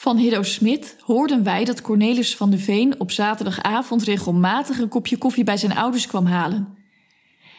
Van 0.00 0.16
Hiddo 0.16 0.42
Smit 0.42 0.96
hoorden 1.00 1.42
wij 1.42 1.64
dat 1.64 1.80
Cornelis 1.82 2.36
van 2.36 2.50
de 2.50 2.58
Veen 2.58 3.00
op 3.00 3.10
zaterdagavond 3.10 4.02
regelmatig 4.02 4.78
een 4.78 4.88
kopje 4.88 5.18
koffie 5.18 5.44
bij 5.44 5.56
zijn 5.56 5.76
ouders 5.76 6.06
kwam 6.06 6.26
halen. 6.26 6.68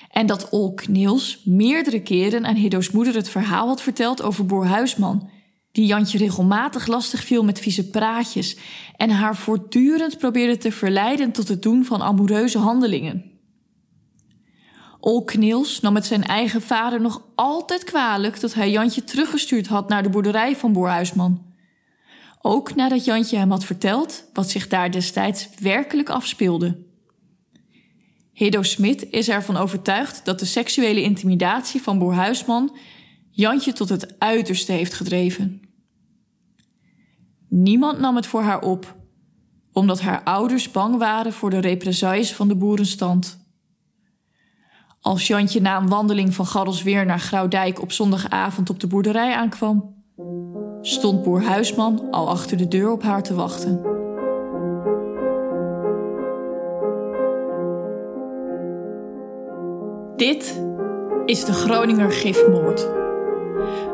En 0.10 0.26
dat 0.26 0.50
Olk 0.50 0.88
Niels 0.88 1.42
meerdere 1.46 2.02
keren 2.02 2.46
aan 2.46 2.56
Hiddo's 2.56 2.92
moeder 2.92 3.16
het 3.16 3.30
verhaal 3.30 3.68
had 3.68 3.82
verteld 3.82 4.22
over 4.22 4.46
Boer 4.46 4.66
Huisman, 4.66 5.30
die 5.72 5.86
Jantje 5.86 6.18
regelmatig 6.18 6.88
lastig 6.88 7.24
viel 7.24 7.44
met 7.44 7.60
vieze 7.60 7.90
praatjes 7.90 8.58
en 8.96 9.10
haar 9.10 9.36
voortdurend 9.36 10.18
probeerde 10.18 10.58
te 10.58 10.72
verleiden 10.72 11.32
tot 11.32 11.48
het 11.48 11.62
doen 11.62 11.86
van 11.86 12.02
amoureuze 12.02 12.58
handelingen. 12.58 13.32
Olk 15.00 15.36
Niels 15.36 15.80
nam 15.80 15.94
met 15.94 16.06
zijn 16.06 16.24
eigen 16.24 16.62
vader 16.62 17.02
nog 17.02 17.22
altijd 17.36 17.84
kwalijk 17.84 18.40
dat 18.40 18.54
hij 18.54 18.72
Jantje 18.72 19.04
teruggestuurd 19.04 19.68
had 19.68 19.90
naar 19.90 20.04
de 20.04 20.10
boerderij 20.10 20.56
van 20.56 20.74
Boer 20.74 20.90
Huisman. 20.90 21.51
Ook 22.42 22.76
nadat 22.76 23.06
Jantje 23.06 23.38
hem 23.38 23.52
had 23.52 23.66
verteld 23.66 24.30
wat 24.34 24.50
zich 24.50 24.68
daar 24.68 24.92
destijds 24.92 25.50
werkelijk 25.60 26.10
afspeelde. 26.10 26.90
Hiddo 28.34 28.64
Smit 28.64 29.10
is 29.10 29.30
ervan 29.30 29.58
overtuigd 29.58 30.26
dat 30.26 30.40
de 30.40 30.46
seksuele 30.46 31.02
intimidatie 31.02 31.82
van 31.82 32.00
Boer 32.00 32.14
Huisman 32.14 32.78
Jantje 33.30 33.74
tot 33.74 33.90
het 33.90 34.20
uiterste 34.20 34.72
heeft 34.72 34.94
gedreven. 34.94 35.62
Niemand 37.50 38.00
nam 38.00 38.16
het 38.16 38.28
voor 38.28 38.42
haar 38.42 38.62
op, 38.62 38.96
omdat 39.72 40.02
haar 40.02 40.24
ouders 40.24 40.72
bang 40.72 40.98
waren 40.98 41.34
voor 41.34 41.50
de 41.50 41.60
represailles 41.60 42.34
van 42.34 42.48
de 42.48 42.56
boerenstand. 42.56 43.40
Als 45.00 45.28
Jantje 45.28 45.62
na 45.62 45.78
een 45.78 45.90
wandeling 45.90 46.34
van 46.34 46.74
weer 46.84 47.06
naar 47.06 47.20
Grauwdijk 47.20 47.82
op 47.82 47.92
zondagavond 47.92 48.70
op 48.70 48.80
de 48.80 48.88
boerderij 48.88 49.36
aankwam, 49.36 50.01
stond 50.82 51.24
boer 51.24 51.44
Huisman 51.44 52.08
al 52.12 52.30
achter 52.30 52.58
de 52.58 52.68
deur 52.68 52.92
op 52.92 53.04
haar 53.04 53.24
te 53.24 53.34
wachten. 53.34 53.82
Dit 60.16 60.62
is 61.26 61.46
de 61.46 61.54
Groninger 61.54 62.12
Gifmoord. 62.12 62.88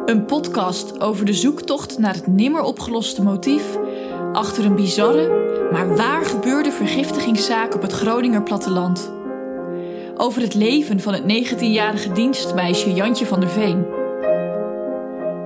Een 0.05 0.25
podcast 0.25 1.01
over 1.01 1.25
de 1.25 1.33
zoektocht 1.33 1.97
naar 1.97 2.13
het 2.13 2.27
nimmer 2.27 2.61
opgeloste 2.61 3.23
motief 3.23 3.77
achter 4.33 4.65
een 4.65 4.75
bizarre, 4.75 5.29
maar 5.71 5.95
waar 5.95 6.25
gebeurde 6.25 6.71
vergiftigingszaak 6.71 7.75
op 7.75 7.81
het 7.81 7.91
Groninger 7.91 8.43
platteland. 8.43 9.11
Over 10.17 10.41
het 10.41 10.53
leven 10.53 10.99
van 10.99 11.13
het 11.13 11.23
19-jarige 11.23 12.11
dienstmeisje 12.11 12.93
Jantje 12.93 13.25
van 13.25 13.39
der 13.39 13.49
Veen. 13.49 13.96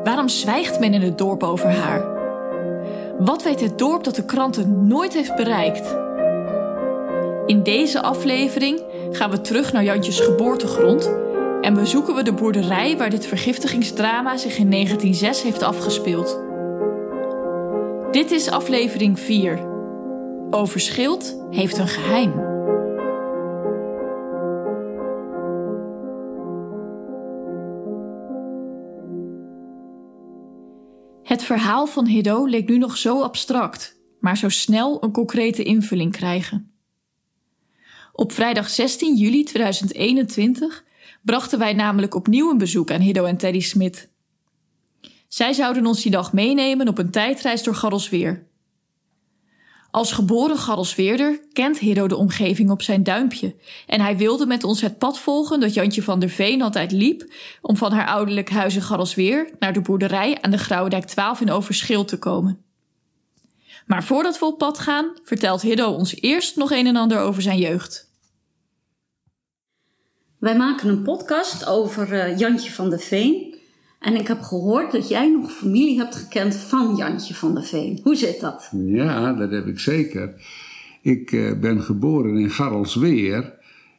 Waarom 0.03 0.27
zwijgt 0.27 0.80
men 0.80 0.94
in 0.94 1.02
het 1.02 1.17
dorp 1.17 1.44
over 1.44 1.69
haar? 1.69 2.05
Wat 3.19 3.44
weet 3.44 3.61
het 3.61 3.77
dorp 3.77 4.03
dat 4.03 4.16
de 4.16 4.25
kranten 4.25 4.88
nooit 4.88 5.13
heeft 5.13 5.35
bereikt? 5.35 5.97
In 7.45 7.63
deze 7.63 8.02
aflevering 8.02 8.83
gaan 9.11 9.29
we 9.29 9.41
terug 9.41 9.73
naar 9.73 9.83
Jantjes 9.83 10.19
geboortegrond 10.19 11.11
en 11.61 11.73
bezoeken 11.73 12.16
we 12.16 12.23
de 12.23 12.33
boerderij 12.33 12.97
waar 12.97 13.09
dit 13.09 13.25
vergiftigingsdrama 13.25 14.38
zich 14.38 14.57
in 14.57 14.69
1906 14.69 15.44
heeft 15.44 15.63
afgespeeld. 15.63 16.39
Dit 18.11 18.31
is 18.31 18.49
aflevering 18.49 19.19
4. 19.19 19.59
Overschild 20.49 21.38
heeft 21.49 21.77
een 21.77 21.88
geheim. 21.88 22.50
Het 31.31 31.43
verhaal 31.43 31.87
van 31.87 32.05
Hiddo 32.05 32.45
leek 32.45 32.69
nu 32.69 32.77
nog 32.77 32.97
zo 32.97 33.21
abstract, 33.21 33.99
maar 34.19 34.37
zo 34.37 34.49
snel 34.49 35.03
een 35.03 35.11
concrete 35.11 35.63
invulling 35.63 36.11
krijgen. 36.11 36.71
Op 38.13 38.31
vrijdag 38.31 38.69
16 38.69 39.15
juli 39.15 39.43
2021 39.43 40.83
brachten 41.22 41.59
wij 41.59 41.73
namelijk 41.73 42.16
opnieuw 42.16 42.50
een 42.50 42.57
bezoek 42.57 42.91
aan 42.91 43.01
Hiddo 43.01 43.25
en 43.25 43.38
Teddy 43.38 43.59
Smit. 43.59 44.09
Zij 45.28 45.53
zouden 45.53 45.85
ons 45.85 46.01
die 46.01 46.11
dag 46.11 46.33
meenemen 46.33 46.88
op 46.88 46.97
een 46.97 47.11
tijdreis 47.11 47.63
door 47.63 47.75
Garrelsweer. 47.75 48.47
Als 49.91 50.12
geboren 50.12 50.57
Garrelsweerder 50.57 51.40
kent 51.53 51.79
Hiddo 51.79 52.07
de 52.07 52.16
omgeving 52.16 52.69
op 52.69 52.81
zijn 52.81 53.03
duimpje 53.03 53.56
en 53.88 54.02
hij 54.02 54.18
wilde 54.18 54.46
met 54.46 54.63
ons 54.63 54.81
het 54.81 54.97
pad 54.97 55.19
volgen 55.19 55.59
dat 55.59 55.74
Jantje 55.74 56.03
van 56.03 56.19
der 56.19 56.29
Veen 56.29 56.62
altijd 56.62 56.91
liep 56.91 57.34
om 57.62 57.78
van 57.78 57.91
haar 57.91 58.07
ouderlijk 58.07 58.50
huis 58.50 58.75
in 58.75 58.81
Garrelsweer 58.81 59.50
naar 59.59 59.74
de 59.74 59.81
boerderij 59.81 60.38
aan 60.41 60.51
de 60.51 60.57
Grauwdijk 60.57 61.06
12 61.06 61.41
in 61.41 61.51
Overschil 61.51 62.06
te 62.06 62.19
komen. 62.19 62.63
Maar 63.85 64.03
voordat 64.03 64.40
we 64.40 64.46
op 64.46 64.57
pad 64.57 64.80
gaan, 64.80 65.06
vertelt 65.24 65.62
Hiddo 65.62 65.91
ons 65.91 66.22
eerst 66.22 66.56
nog 66.56 66.72
een 66.72 66.88
en 66.88 66.96
ander 66.96 67.19
over 67.19 67.41
zijn 67.41 67.57
jeugd. 67.57 68.09
Wij 70.40 70.57
maken 70.57 70.90
een 70.90 71.03
podcast 71.03 71.66
over 71.66 72.13
uh, 72.13 72.38
Jantje 72.38 72.72
van 72.72 72.90
der 72.90 73.00
Veen. 73.00 73.50
En 74.01 74.16
ik 74.16 74.28
heb 74.28 74.41
gehoord 74.41 74.91
dat 74.91 75.09
jij 75.09 75.31
nog 75.31 75.51
familie 75.51 75.97
hebt 75.97 76.16
gekend 76.16 76.56
van 76.56 76.95
Jantje 76.95 77.34
van 77.34 77.53
der 77.53 77.63
Veen. 77.63 78.00
Hoe 78.03 78.16
zit 78.16 78.39
dat? 78.39 78.72
Ja, 78.85 79.34
dat 79.34 79.51
heb 79.51 79.67
ik 79.67 79.79
zeker. 79.79 80.34
Ik 81.01 81.31
uh, 81.31 81.59
ben 81.59 81.81
geboren 81.81 82.38
in 82.38 82.50
Garrelsweer 82.50 83.53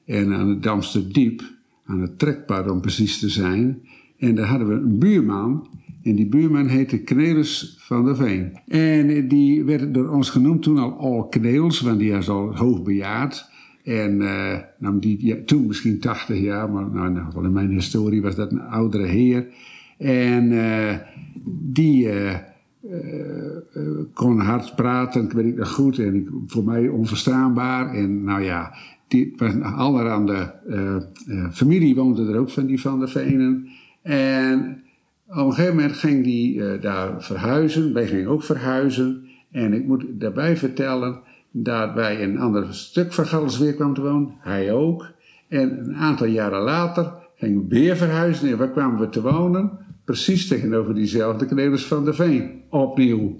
en 0.06 0.32
aan 0.34 0.48
het 0.48 0.62
Damsterdiep, 0.62 1.42
aan 1.86 2.00
het 2.00 2.18
trekpad 2.18 2.70
om 2.70 2.80
precies 2.80 3.18
te 3.18 3.28
zijn. 3.28 3.82
En 4.18 4.34
daar 4.34 4.46
hadden 4.46 4.68
we 4.68 4.74
een 4.74 4.98
buurman 4.98 5.68
en 6.02 6.14
die 6.14 6.26
buurman 6.26 6.66
heette 6.66 6.98
Knelis 6.98 7.76
van 7.78 8.04
der 8.04 8.16
Veen. 8.16 8.58
En 8.68 9.28
die 9.28 9.64
werd 9.64 9.94
door 9.94 10.08
ons 10.08 10.30
genoemd 10.30 10.62
toen 10.62 10.78
al 10.78 10.92
Al 10.92 11.28
Kneels, 11.28 11.80
want 11.80 11.98
die 11.98 12.12
was 12.12 12.28
al 12.28 12.56
hoogbejaard. 12.56 13.50
En 13.84 14.20
uh, 14.20 14.58
nou, 14.78 14.98
die, 14.98 15.26
ja, 15.26 15.36
toen 15.46 15.66
misschien 15.66 16.00
80 16.00 16.38
jaar, 16.38 16.70
maar 16.70 16.90
nou, 16.90 17.44
in 17.44 17.52
mijn 17.52 17.70
historie 17.70 18.22
was 18.22 18.34
dat 18.34 18.52
een 18.52 18.60
oudere 18.60 19.06
heer. 19.06 19.46
En 20.02 20.52
uh, 20.52 20.94
die 21.72 22.06
uh, 22.06 22.34
kon 24.14 24.40
hard 24.40 24.76
praten, 24.76 25.24
ik 25.24 25.32
weet 25.32 25.46
ik 25.46 25.56
nog 25.56 25.72
goed, 25.72 25.98
en 25.98 26.14
ik, 26.14 26.28
voor 26.46 26.64
mij 26.64 26.88
onverstaanbaar. 26.88 27.94
En 27.94 28.24
nou 28.24 28.42
ja, 28.42 28.74
die 29.08 29.34
allerhande 29.62 30.54
familie 31.52 31.94
woonde 31.94 32.32
er 32.32 32.38
ook 32.38 32.50
van 32.50 32.66
die 32.66 32.80
Van 32.80 32.98
der 32.98 33.08
Venen. 33.08 33.68
En 34.02 34.82
op 35.28 35.36
een 35.36 35.52
gegeven 35.52 35.76
moment 35.76 35.92
ging 35.92 36.24
die 36.24 36.78
daar 36.78 37.22
verhuizen, 37.22 37.92
wij 37.92 38.06
gingen 38.06 38.28
ook 38.28 38.42
verhuizen. 38.42 39.24
En 39.50 39.72
ik 39.72 39.86
moet 39.86 40.04
daarbij 40.08 40.56
vertellen 40.56 41.20
dat 41.50 41.94
bij 41.94 42.22
een 42.22 42.38
ander 42.38 42.74
stuk 42.74 43.12
van 43.12 43.26
Galsweer 43.26 43.74
kwam 43.74 43.94
te 43.94 44.00
wonen. 44.00 44.34
Hij 44.38 44.72
ook. 44.72 45.10
En 45.48 45.78
een 45.78 45.96
aantal 45.96 46.26
jaren 46.26 46.62
later 46.62 47.12
gingen 47.36 47.60
we 47.60 47.68
weer 47.68 47.96
verhuizen. 47.96 48.50
En 48.50 48.56
waar 48.56 48.70
kwamen 48.70 49.00
we 49.00 49.08
te 49.08 49.22
wonen? 49.22 49.70
Precies 50.04 50.48
tegenover 50.48 50.94
diezelfde 50.94 51.46
kneders 51.46 51.86
van 51.86 52.04
de 52.04 52.14
Veen. 52.14 52.50
Opnieuw. 52.70 53.36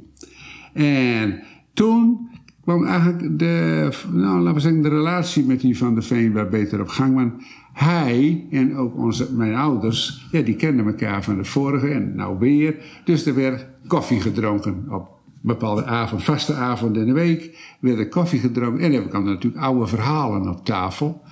En 0.72 1.42
toen 1.74 2.30
kwam 2.62 2.84
eigenlijk 2.84 3.38
de, 3.38 3.88
nou, 4.12 4.38
laten 4.38 4.54
we 4.54 4.60
zeggen, 4.60 4.82
de 4.82 4.88
relatie 4.88 5.44
met 5.44 5.60
die 5.60 5.78
van 5.78 5.94
de 5.94 6.02
Veen 6.02 6.32
wat 6.32 6.50
beter 6.50 6.80
op 6.80 6.88
gang. 6.88 7.14
Want 7.14 7.32
hij 7.72 8.46
en 8.50 8.76
ook 8.76 8.96
onze, 8.96 9.32
mijn 9.32 9.54
ouders, 9.54 10.26
ja, 10.30 10.42
die 10.42 10.56
kenden 10.56 10.86
elkaar 10.86 11.24
van 11.24 11.36
de 11.36 11.44
vorige 11.44 11.88
en 11.88 12.14
nou 12.14 12.38
weer. 12.38 12.76
Dus 13.04 13.26
er 13.26 13.34
werd 13.34 13.66
koffie 13.86 14.20
gedronken 14.20 14.86
op 14.90 15.20
bepaalde 15.40 15.84
avond, 15.84 16.22
vaste 16.22 16.54
avonden 16.54 17.02
in 17.02 17.08
de 17.08 17.14
week, 17.14 17.58
werd 17.80 17.98
er 17.98 18.08
koffie 18.08 18.40
gedronken. 18.40 18.84
En 18.84 18.92
dan 18.92 19.08
kwam 19.08 19.24
natuurlijk 19.24 19.62
oude 19.62 19.86
verhalen 19.86 20.48
op 20.48 20.64
tafel. 20.64 21.22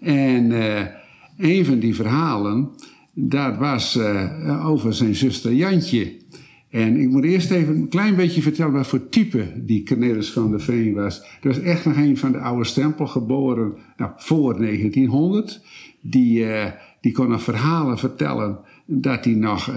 En 0.00 0.50
uh, 0.50 0.80
een 1.38 1.64
van 1.64 1.78
die 1.78 1.94
verhalen, 1.94 2.70
dat 3.28 3.56
was 3.56 3.96
uh, 3.96 4.66
over 4.66 4.94
zijn 4.94 5.14
zuster 5.14 5.52
Jantje. 5.52 6.18
En 6.70 6.96
ik 6.96 7.08
moet 7.08 7.24
eerst 7.24 7.50
even 7.50 7.76
een 7.76 7.88
klein 7.88 8.16
beetje 8.16 8.42
vertellen 8.42 8.72
wat 8.72 8.86
voor 8.86 9.08
type 9.08 9.52
die 9.56 9.84
Cornelis 9.84 10.30
van 10.30 10.50
der 10.50 10.60
Veen 10.60 10.94
was. 10.94 11.20
Dat 11.20 11.56
was 11.56 11.60
echt 11.60 11.84
nog 11.84 11.96
een 11.96 12.16
van 12.16 12.32
de 12.32 12.38
oude 12.38 12.64
stempel, 12.64 13.06
geboren 13.06 13.72
nou, 13.96 14.10
voor 14.16 14.58
1900. 14.58 15.60
Die, 16.00 16.44
uh, 16.44 16.64
die 17.00 17.12
kon 17.12 17.28
nog 17.28 17.42
verhalen 17.42 17.98
vertellen 17.98 18.58
dat 18.86 19.24
hij 19.24 19.34
nog 19.34 19.70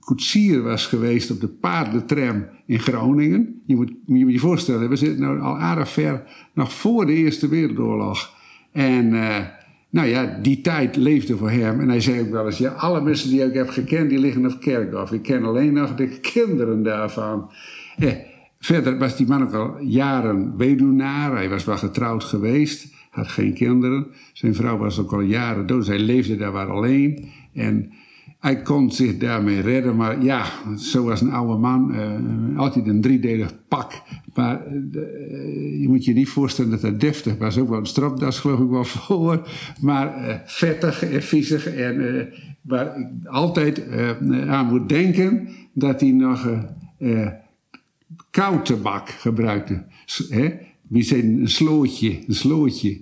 koetsier 0.00 0.62
was 0.62 0.86
geweest 0.86 1.30
op 1.30 1.40
de 1.40 1.48
paardentram 1.48 2.46
in 2.66 2.78
Groningen. 2.78 3.62
Je 3.66 3.76
moet 3.76 3.92
je, 4.06 4.26
je 4.26 4.38
voorstellen, 4.38 4.88
we 4.88 4.96
zitten 4.96 5.20
nou 5.20 5.40
al 5.40 5.58
aardig 5.58 5.88
ver 5.88 6.22
nog 6.52 6.72
voor 6.72 7.06
de 7.06 7.12
Eerste 7.12 7.48
Wereldoorlog. 7.48 8.36
En 8.72 9.12
uh, 9.12 9.36
nou 9.90 10.08
ja, 10.08 10.38
die 10.42 10.60
tijd 10.60 10.96
leefde 10.96 11.36
voor 11.36 11.50
hem. 11.50 11.80
En 11.80 11.88
hij 11.88 12.00
zei 12.00 12.20
ook 12.20 12.30
wel 12.30 12.46
eens, 12.46 12.58
ja, 12.58 12.70
alle 12.70 13.00
mensen 13.00 13.30
die 13.30 13.44
ik 13.44 13.54
heb 13.54 13.68
gekend, 13.68 14.10
die 14.10 14.18
liggen 14.18 14.46
op 14.46 14.60
kerkhof. 14.60 15.12
Ik 15.12 15.22
ken 15.22 15.44
alleen 15.44 15.72
nog 15.72 15.94
de 15.94 16.08
kinderen 16.08 16.82
daarvan. 16.82 17.50
Eh, 17.98 18.12
verder 18.58 18.98
was 18.98 19.16
die 19.16 19.26
man 19.26 19.42
ook 19.42 19.52
al 19.52 19.80
jaren 19.80 20.56
weduwnaar. 20.56 21.32
Hij 21.32 21.48
was 21.48 21.64
wel 21.64 21.76
getrouwd 21.76 22.24
geweest, 22.24 22.92
had 23.10 23.28
geen 23.28 23.54
kinderen. 23.54 24.06
Zijn 24.32 24.54
vrouw 24.54 24.76
was 24.76 24.98
ook 24.98 25.12
al 25.12 25.20
jaren 25.20 25.66
dood. 25.66 25.86
Hij 25.86 25.98
leefde 25.98 26.36
daar 26.36 26.52
maar 26.52 26.70
alleen. 26.70 27.28
En 27.54 27.92
hij 28.38 28.62
kon 28.62 28.92
zich 28.92 29.18
daarmee 29.18 29.60
redden, 29.60 29.96
maar 29.96 30.22
ja, 30.22 30.44
zoals 30.74 31.20
een 31.20 31.32
oude 31.32 31.56
man, 31.56 31.94
uh, 31.94 32.58
altijd 32.58 32.86
een 32.86 33.00
driedelig 33.00 33.52
pak. 33.68 34.02
Maar 34.34 34.66
uh, 34.72 35.80
je 35.80 35.84
moet 35.88 36.04
je 36.04 36.12
niet 36.12 36.28
voorstellen 36.28 36.70
dat 36.70 36.80
dat 36.80 37.00
deftig 37.00 37.36
was. 37.38 37.58
Ook 37.58 37.68
wel 37.68 37.78
een 37.78 37.86
stropdas 37.86 38.38
geloof 38.38 38.60
ik 38.60 38.68
wel 38.68 38.84
voor. 39.06 39.48
Maar 39.80 40.28
uh, 40.28 40.34
vettig 40.44 41.04
en 41.04 41.22
viezig. 41.22 41.66
En 41.66 42.28
waar 42.62 42.98
ik 42.98 43.06
altijd 43.24 43.82
aan 44.48 44.66
moet 44.66 44.88
denken 44.88 45.48
dat 45.72 46.00
hij 46.00 46.10
nog 46.10 46.48
koud 48.30 48.66
tabak 48.66 49.08
gebruikte. 49.08 49.84
Hè? 50.28 50.50
Wie 50.88 51.02
zei 51.02 51.22
een 51.22 51.48
slootje, 51.48 52.18
een 52.26 52.34
slootje. 52.34 53.00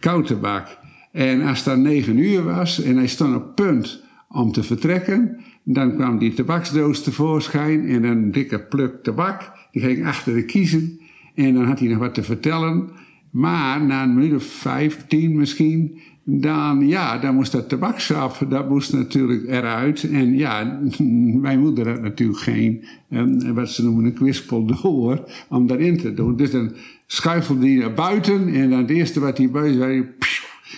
Koud 0.00 0.26
tabak. 0.26 0.78
En 1.12 1.42
als 1.42 1.58
het 1.58 1.66
dan 1.66 1.82
negen 1.82 2.18
uur 2.18 2.44
was 2.44 2.82
en 2.82 2.96
hij 2.96 3.06
stond 3.06 3.36
op 3.36 3.54
punt 3.54 4.08
om 4.32 4.52
te 4.52 4.62
vertrekken. 4.62 5.36
Dan 5.62 5.94
kwam 5.94 6.18
die 6.18 6.34
tabaksdoos 6.34 7.02
tevoorschijn 7.02 7.88
en 7.88 8.04
een 8.04 8.32
dikke 8.32 8.60
pluk 8.60 9.02
tabak. 9.02 9.52
Die 9.72 9.82
ging 9.82 10.06
achter 10.06 10.34
de 10.34 10.44
kiezen 10.44 11.00
en 11.34 11.54
dan 11.54 11.64
had 11.64 11.78
hij 11.78 11.88
nog 11.88 11.98
wat 11.98 12.14
te 12.14 12.22
vertellen. 12.22 12.90
Maar 13.30 13.82
na 13.82 14.02
een 14.02 14.14
minuut 14.14 14.34
of 14.34 14.44
vijf, 14.44 15.06
tien 15.06 15.36
misschien, 15.36 16.00
dan, 16.24 16.88
ja, 16.88 17.18
dan 17.18 17.34
moest 17.34 17.52
dat 17.52 17.68
tabaksap, 17.68 18.46
dat 18.48 18.68
moest 18.68 18.92
natuurlijk 18.92 19.48
eruit. 19.48 20.10
En 20.10 20.36
ja, 20.36 20.80
mijn 21.40 21.60
moeder 21.60 21.88
had 21.88 22.02
natuurlijk 22.02 22.38
geen, 22.38 22.84
um, 23.10 23.54
wat 23.54 23.70
ze 23.70 23.84
noemen 23.84 24.04
een 24.04 24.12
kwispel 24.12 24.64
door, 24.64 25.24
om 25.48 25.66
daarin 25.66 25.98
te 25.98 26.14
doen. 26.14 26.36
Dus 26.36 26.50
dan 26.50 26.72
schuifelde 27.06 27.66
hij 27.66 27.76
naar 27.76 27.92
buiten 27.92 28.48
en 28.48 28.70
dan 28.70 28.78
het 28.78 28.90
eerste 28.90 29.20
wat 29.20 29.38
hij 29.38 29.50
buiten 29.50 29.78
zei, 29.78 30.04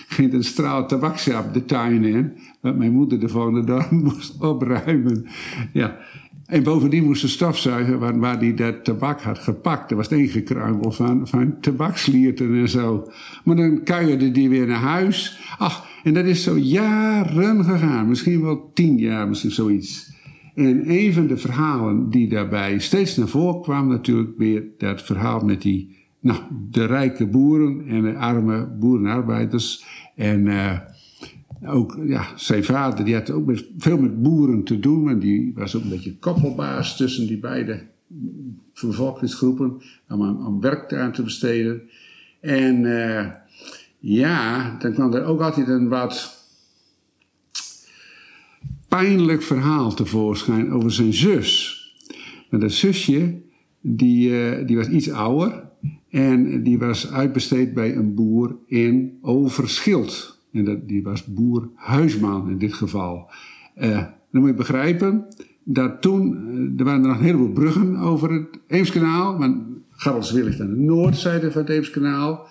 ging 0.09 0.33
een 0.33 0.44
straal 0.44 0.89
tabaksap 0.89 1.55
de 1.55 1.65
tuin 1.65 2.05
in. 2.05 2.33
Wat 2.61 2.77
mijn 2.77 2.93
moeder 2.93 3.21
de 3.21 3.29
volgende 3.29 3.65
dag 3.65 3.91
moest 4.05 4.41
opruimen. 4.41 5.27
Ja. 5.73 5.99
En 6.47 6.62
bovendien 6.62 7.05
moest 7.05 7.21
ze 7.21 7.29
stofzuigen 7.29 7.99
waar, 7.99 8.19
waar 8.19 8.39
die 8.39 8.55
dat 8.55 8.85
tabak 8.85 9.21
had 9.21 9.39
gepakt. 9.39 9.91
Er 9.91 9.97
was 9.97 10.09
het 10.09 10.19
ingekruimel 10.19 10.91
van, 10.91 11.29
van 11.29 11.61
tabakslierten 11.61 12.55
en 12.55 12.69
zo. 12.69 13.11
Maar 13.44 13.56
dan 13.56 13.83
kuierde 13.83 14.31
die 14.31 14.49
weer 14.49 14.67
naar 14.67 14.81
huis. 14.81 15.41
Ach, 15.59 15.87
en 16.05 16.15
dat 16.15 16.25
is 16.25 16.43
zo 16.43 16.56
jaren 16.56 17.65
gegaan. 17.65 18.09
Misschien 18.09 18.43
wel 18.43 18.71
tien 18.75 18.99
jaar, 18.99 19.29
misschien 19.29 19.50
zoiets. 19.50 20.12
En 20.55 20.91
een 20.91 21.12
van 21.12 21.27
de 21.27 21.37
verhalen 21.37 22.11
die 22.11 22.29
daarbij 22.29 22.79
steeds 22.79 23.17
naar 23.17 23.29
voren 23.29 23.62
kwam, 23.62 23.89
natuurlijk 23.89 24.39
weer 24.39 24.65
dat 24.79 25.03
verhaal 25.03 25.41
met 25.41 25.62
die, 25.62 26.02
nou, 26.23 26.41
de 26.71 26.85
rijke 26.85 27.27
boeren 27.27 27.87
en 27.87 28.03
de 28.03 28.17
arme 28.17 28.67
boerenarbeiders. 28.67 29.85
En 30.17 30.47
uh, 30.47 30.79
ook, 31.67 31.99
ja, 32.07 32.27
zijn 32.37 32.65
vader, 32.65 33.05
die 33.05 33.15
had 33.15 33.31
ook 33.31 33.47
met, 33.47 33.65
veel 33.79 33.99
met 33.99 34.23
boeren 34.23 34.65
te 34.65 34.81
doen. 34.81 35.09
En 35.09 35.19
die 35.19 35.53
was 35.55 35.77
ook 35.77 35.83
een 35.83 35.89
beetje 35.89 36.19
koppelbaas 36.19 36.97
tussen 36.97 37.27
die 37.27 37.39
beide 37.39 37.87
bevolkingsgroepen. 38.81 39.83
Om 40.09 40.23
aan, 40.23 40.61
werk 40.61 40.95
aan 40.95 41.13
te 41.13 41.23
besteden. 41.23 41.83
En 42.41 42.85
uh, 42.85 43.27
ja, 43.99 44.77
dan 44.79 44.93
kwam 44.93 45.15
er 45.15 45.25
ook 45.25 45.41
altijd 45.41 45.69
een 45.69 45.89
wat 45.89 46.41
pijnlijk 48.89 49.43
verhaal 49.43 49.95
tevoorschijn 49.95 50.73
over 50.73 50.93
zijn 50.93 51.13
zus. 51.13 51.81
Maar 52.51 52.61
dat 52.61 52.73
zusje, 52.73 53.41
die, 53.82 54.31
uh, 54.31 54.67
die 54.67 54.76
was 54.76 54.88
iets 54.88 55.11
ouder. 55.11 55.70
En 56.11 56.62
die 56.62 56.79
was 56.79 57.12
uitbesteed 57.12 57.75
bij 57.75 57.96
een 57.96 58.14
boer 58.14 58.56
in 58.67 59.19
Overschild. 59.20 60.40
En 60.52 60.64
dat, 60.64 60.88
die 60.88 61.02
was 61.02 61.25
boer 61.25 61.69
Huisman 61.75 62.50
in 62.50 62.58
dit 62.58 62.73
geval. 62.73 63.31
Uh, 63.81 64.05
dan 64.31 64.40
moet 64.40 64.49
je 64.49 64.55
begrijpen 64.55 65.26
dat 65.64 66.02
toen, 66.02 66.46
uh, 66.49 66.79
er 66.79 66.84
waren 66.84 67.02
er 67.02 67.08
nog 67.08 67.19
een 67.19 67.25
heleboel 67.25 67.52
bruggen 67.52 67.96
over 67.96 68.32
het 68.32 68.58
Eemskanaal. 68.67 69.38
Maar 69.38 69.55
Garrelswil 69.90 70.46
aan 70.46 70.75
de 70.75 70.81
noordzijde 70.81 71.52
van 71.52 71.61
het 71.61 71.70
Eemskanaal. 71.70 72.46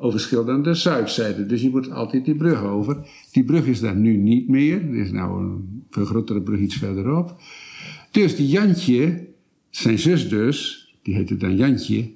Overschild 0.00 0.48
aan 0.48 0.62
de 0.62 0.74
zuidzijde. 0.74 1.46
Dus 1.46 1.62
je 1.62 1.70
moet 1.70 1.90
altijd 1.90 2.24
die 2.24 2.36
brug 2.36 2.62
over. 2.62 2.96
Die 3.32 3.44
brug 3.44 3.66
is 3.66 3.80
daar 3.80 3.96
nu 3.96 4.16
niet 4.16 4.48
meer. 4.48 4.88
Er 4.88 4.94
is 4.94 5.12
nou 5.12 5.42
een 5.42 5.84
veel 5.90 6.42
brug 6.42 6.60
iets 6.60 6.76
verderop. 6.76 7.36
Dus 8.10 8.36
die 8.36 8.48
Jantje, 8.48 9.27
zijn 9.70 9.98
zus 9.98 10.28
dus, 10.28 10.88
die 11.02 11.14
heette 11.14 11.36
dan 11.36 11.56
Jantje, 11.56 12.12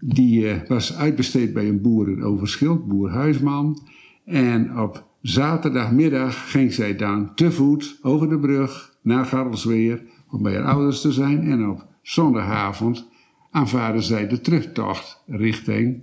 die 0.00 0.40
uh, 0.40 0.54
was 0.68 0.96
uitbesteed 0.96 1.52
bij 1.52 1.68
een 1.68 1.80
boer 1.80 2.08
in 2.08 2.22
Overschild, 2.22 2.86
boer 2.86 3.10
Huisman. 3.10 3.88
En 4.24 4.78
op 4.78 5.06
zaterdagmiddag 5.20 6.50
ging 6.50 6.72
zij 6.72 6.96
dan 6.96 7.34
te 7.34 7.52
voet 7.52 7.98
over 8.02 8.28
de 8.28 8.38
brug 8.38 8.96
naar 9.02 9.24
Garrelsweer 9.24 10.02
om 10.30 10.42
bij 10.42 10.54
haar 10.54 10.64
ouders 10.64 11.00
te 11.00 11.12
zijn. 11.12 11.42
En 11.42 11.68
op 11.68 11.86
zondagavond 12.02 13.08
aanvaarde 13.50 14.00
zij 14.00 14.28
de 14.28 14.40
terugtocht 14.40 15.22
richting 15.26 16.02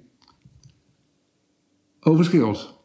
Overschild. 2.00 2.80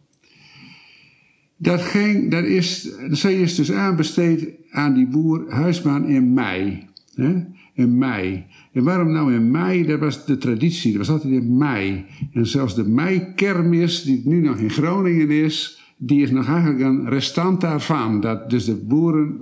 Dat, 1.57 1.83
ging, 1.83 2.31
dat 2.31 2.45
is, 2.45 2.97
zij 3.11 3.41
is 3.41 3.55
dus 3.55 3.73
aanbesteed 3.73 4.49
aan 4.71 4.95
die 4.95 5.07
boer 5.07 5.53
Huisman 5.53 6.07
in 6.07 6.35
mei. 6.35 6.89
Hè? 7.15 7.43
In 7.76 7.99
mei. 7.99 8.44
En 8.73 8.84
waarom 8.84 9.12
nou 9.12 9.34
in 9.34 9.50
mei? 9.50 9.87
Dat 9.87 10.00
was 10.00 10.25
de 10.25 10.38
traditie. 10.38 10.90
Dat 10.90 11.06
was 11.06 11.17
altijd 11.17 11.32
in 11.32 11.56
mei. 11.56 12.05
En 12.32 12.46
zelfs 12.46 12.75
de 12.75 12.88
meikermis, 12.88 14.02
die 14.02 14.23
nu 14.25 14.40
nog 14.40 14.56
in 14.56 14.70
Groningen 14.70 15.31
is, 15.31 15.81
die 15.96 16.23
is 16.23 16.31
nog 16.31 16.49
eigenlijk 16.49 16.81
een 16.81 17.08
restant 17.08 17.61
daarvan. 17.61 18.20
Dat 18.20 18.50
dus 18.50 18.64
de 18.64 18.75
boeren, 18.75 19.37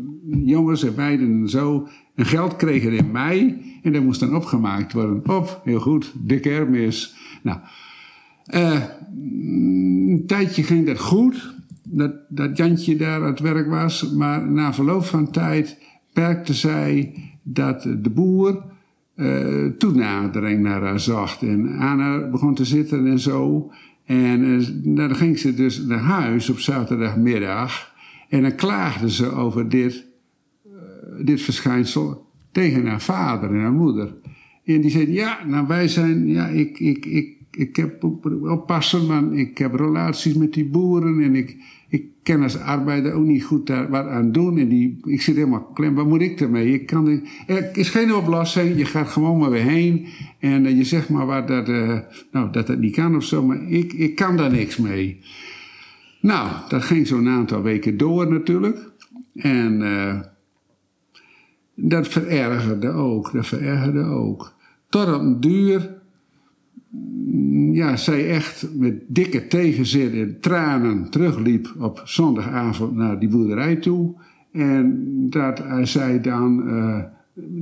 jongens 0.44 0.84
en 0.84 0.92
meiden 0.96 1.40
en 1.40 1.48
zo, 1.48 1.88
een 2.14 2.26
geld 2.26 2.56
kregen 2.56 2.92
in 2.92 3.10
mei. 3.10 3.62
En 3.82 3.92
dat 3.92 4.02
moest 4.02 4.20
dan 4.20 4.34
opgemaakt 4.34 4.92
worden. 4.92 5.22
Op, 5.36 5.60
heel 5.64 5.80
goed, 5.80 6.12
de 6.24 6.40
kermis. 6.40 7.14
Nou, 7.42 7.58
uh, 8.54 8.82
een 10.10 10.24
tijdje 10.26 10.62
ging 10.62 10.86
dat 10.86 10.98
goed. 10.98 11.54
Dat, 11.88 12.12
dat 12.28 12.56
Jantje 12.56 12.96
daar 12.96 13.20
aan 13.20 13.26
het 13.26 13.40
werk 13.40 13.68
was. 13.68 14.12
Maar 14.12 14.50
na 14.50 14.74
verloop 14.74 15.04
van 15.04 15.30
tijd 15.30 15.78
merkte 16.14 16.54
zij 16.54 17.14
dat 17.44 17.82
de 17.82 18.10
boer 18.10 18.62
uh, 19.16 19.66
toenadering 19.78 20.62
naar 20.62 20.82
haar 20.82 21.00
zocht. 21.00 21.42
En 21.42 21.78
aan 21.78 22.00
haar 22.00 22.30
begon 22.30 22.54
te 22.54 22.64
zitten 22.64 23.06
en 23.06 23.18
zo. 23.18 23.70
En 24.04 24.44
uh, 24.44 24.66
dan 24.96 25.16
ging 25.16 25.38
ze 25.38 25.54
dus 25.54 25.82
naar 25.82 25.98
huis 25.98 26.50
op 26.50 26.58
zaterdagmiddag. 26.58 27.94
En 28.28 28.42
dan 28.42 28.54
klaagde 28.54 29.10
ze 29.10 29.30
over 29.30 29.68
dit, 29.68 30.06
uh, 30.66 30.72
dit 31.24 31.42
verschijnsel 31.42 32.26
tegen 32.52 32.86
haar 32.86 33.02
vader 33.02 33.50
en 33.50 33.60
haar 33.60 33.72
moeder. 33.72 34.14
En 34.64 34.80
die 34.80 34.90
zei, 34.90 35.12
ja, 35.12 35.38
nou 35.46 35.66
wij 35.66 35.88
zijn, 35.88 36.28
ja, 36.28 36.46
ik, 36.46 36.78
ik, 36.78 37.06
ik, 37.06 37.36
ik 37.50 37.76
heb 37.76 38.04
oppassen, 38.42 39.06
man. 39.06 39.32
Ik 39.32 39.58
heb 39.58 39.74
relaties 39.74 40.34
met 40.34 40.52
die 40.52 40.64
boeren 40.64 41.20
en 41.20 41.34
ik, 41.34 41.56
ik 41.94 42.04
kan 42.22 42.42
als 42.42 42.58
arbeider 42.58 43.12
ook 43.12 43.24
niet 43.24 43.44
goed 43.44 43.66
daar 43.66 43.90
wat 43.90 44.06
aan 44.06 44.32
doen. 44.32 44.58
En 44.58 44.68
die, 44.68 44.98
ik 45.04 45.22
zit 45.22 45.36
helemaal 45.36 45.70
klem. 45.74 45.94
Wat 45.94 46.06
moet 46.06 46.20
ik 46.20 46.40
ermee? 46.40 46.72
Ik 46.72 46.86
kan, 46.86 47.22
er 47.46 47.76
is 47.76 47.90
geen 47.90 48.14
oplossing. 48.14 48.78
Je 48.78 48.84
gaat 48.84 49.08
gewoon 49.08 49.38
maar 49.38 49.50
weer 49.50 49.62
heen. 49.62 50.06
En 50.38 50.64
uh, 50.64 50.76
je 50.76 50.84
zegt 50.84 51.08
maar 51.08 51.26
wat 51.26 51.48
dat, 51.48 51.68
uh, 51.68 51.98
nou, 52.32 52.52
dat 52.52 52.68
het 52.68 52.80
niet 52.80 52.94
kan 52.94 53.16
of 53.16 53.24
zo. 53.24 53.42
Maar 53.42 53.62
ik, 53.68 53.92
ik 53.92 54.14
kan 54.14 54.36
daar 54.36 54.50
niks 54.50 54.76
mee. 54.76 55.20
Nou, 56.20 56.48
dat 56.68 56.82
ging 56.82 57.06
zo'n 57.06 57.28
aantal 57.28 57.62
weken 57.62 57.96
door 57.96 58.30
natuurlijk. 58.30 58.90
En 59.34 59.80
uh, 59.80 60.20
dat 61.74 62.08
verergerde 62.08 62.88
ook. 62.88 63.32
Dat 63.32 63.46
verergerde 63.46 64.02
ook. 64.02 64.54
Tot 64.88 65.14
op 65.14 65.20
een 65.20 65.40
duur 65.40 65.93
ja, 67.72 67.96
zij 67.96 68.30
echt 68.30 68.68
met 68.74 69.02
dikke 69.06 69.46
tegenzin 69.46 70.12
en 70.12 70.40
tranen 70.40 71.10
terugliep 71.10 71.74
op 71.78 72.02
zondagavond 72.04 72.94
naar 72.94 73.18
die 73.18 73.28
boerderij 73.28 73.76
toe. 73.76 74.14
En 74.52 75.06
dat 75.30 75.62
zij 75.82 76.20
dan 76.20 76.62
uh, 76.66 76.98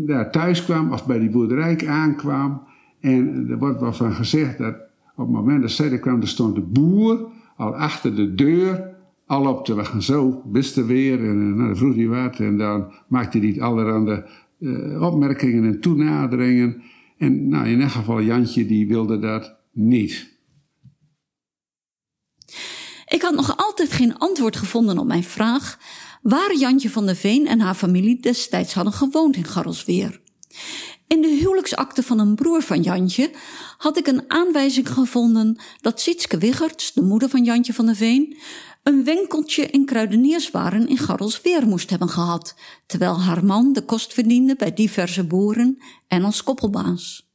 daar 0.06 0.30
thuis 0.30 0.64
kwam, 0.64 0.92
of 0.92 1.06
bij 1.06 1.18
die 1.18 1.30
boerderij 1.30 1.88
aankwam. 1.88 2.62
En 3.00 3.46
er 3.50 3.58
wordt 3.58 3.80
wel 3.80 3.92
van 3.92 4.12
gezegd 4.12 4.58
dat 4.58 4.74
op 5.16 5.26
het 5.26 5.34
moment 5.34 5.60
dat 5.60 5.70
zij 5.70 5.90
er 5.92 5.98
kwam, 5.98 6.20
er 6.20 6.28
stond 6.28 6.54
de 6.54 6.60
boer 6.60 7.30
al 7.56 7.76
achter 7.76 8.16
de 8.16 8.34
deur, 8.34 8.90
al 9.26 9.46
op 9.46 9.64
te 9.64 9.74
wachten. 9.74 10.02
Zo, 10.02 10.42
best 10.44 10.76
er 10.76 10.86
weer. 10.86 11.18
En 11.18 11.36
uh, 11.36 11.54
nou, 11.54 11.66
dan 11.66 11.76
vroeg 11.76 11.94
hij 11.94 12.06
wat. 12.06 12.38
En 12.38 12.56
dan 12.58 12.92
maakte 13.08 13.38
hij 13.38 13.60
allerhande 13.60 14.26
uh, 14.58 15.02
opmerkingen 15.02 15.64
en 15.64 15.80
toenaderingen. 15.80 16.82
En 17.22 17.48
nou, 17.48 17.68
in 17.68 17.80
elk 17.80 17.90
geval, 17.90 18.22
Jantje 18.22 18.66
die 18.66 18.88
wilde 18.88 19.18
dat 19.18 19.56
niet. 19.72 20.30
Ik 23.08 23.22
had 23.22 23.34
nog 23.34 23.56
altijd 23.56 23.92
geen 23.92 24.18
antwoord 24.18 24.56
gevonden 24.56 24.98
op 24.98 25.06
mijn 25.06 25.24
vraag 25.24 25.78
waar 26.22 26.56
Jantje 26.56 26.90
van 26.90 27.06
der 27.06 27.16
Veen 27.16 27.46
en 27.46 27.60
haar 27.60 27.74
familie 27.74 28.20
destijds 28.20 28.74
hadden 28.74 28.92
gewoond 28.92 29.36
in 29.36 29.44
Garrelsweer. 29.44 30.20
In 31.06 31.20
de 31.20 31.28
huwelijksakte 31.28 32.02
van 32.02 32.18
een 32.18 32.34
broer 32.34 32.62
van 32.62 32.82
Jantje 32.82 33.30
had 33.78 33.98
ik 33.98 34.06
een 34.06 34.24
aanwijzing 34.26 34.88
gevonden 34.88 35.60
dat 35.80 36.00
Sietske 36.00 36.38
Wiggerts, 36.38 36.92
de 36.92 37.02
moeder 37.02 37.28
van 37.28 37.44
Jantje 37.44 37.74
van 37.74 37.86
der 37.86 37.96
Veen, 37.96 38.36
een 38.82 39.04
winkeltje 39.04 39.66
in 39.66 39.84
kruidenierswaren 39.84 40.88
in 40.88 40.98
Garrelsweer 40.98 41.66
moest 41.66 41.90
hebben 41.90 42.08
gehad, 42.08 42.54
terwijl 42.86 43.20
haar 43.20 43.44
man 43.44 43.72
de 43.72 43.84
kost 43.84 44.12
verdiende 44.12 44.56
bij 44.56 44.74
diverse 44.74 45.24
boeren 45.24 45.82
en 46.08 46.24
als 46.24 46.42
koppelbaas. 46.42 47.30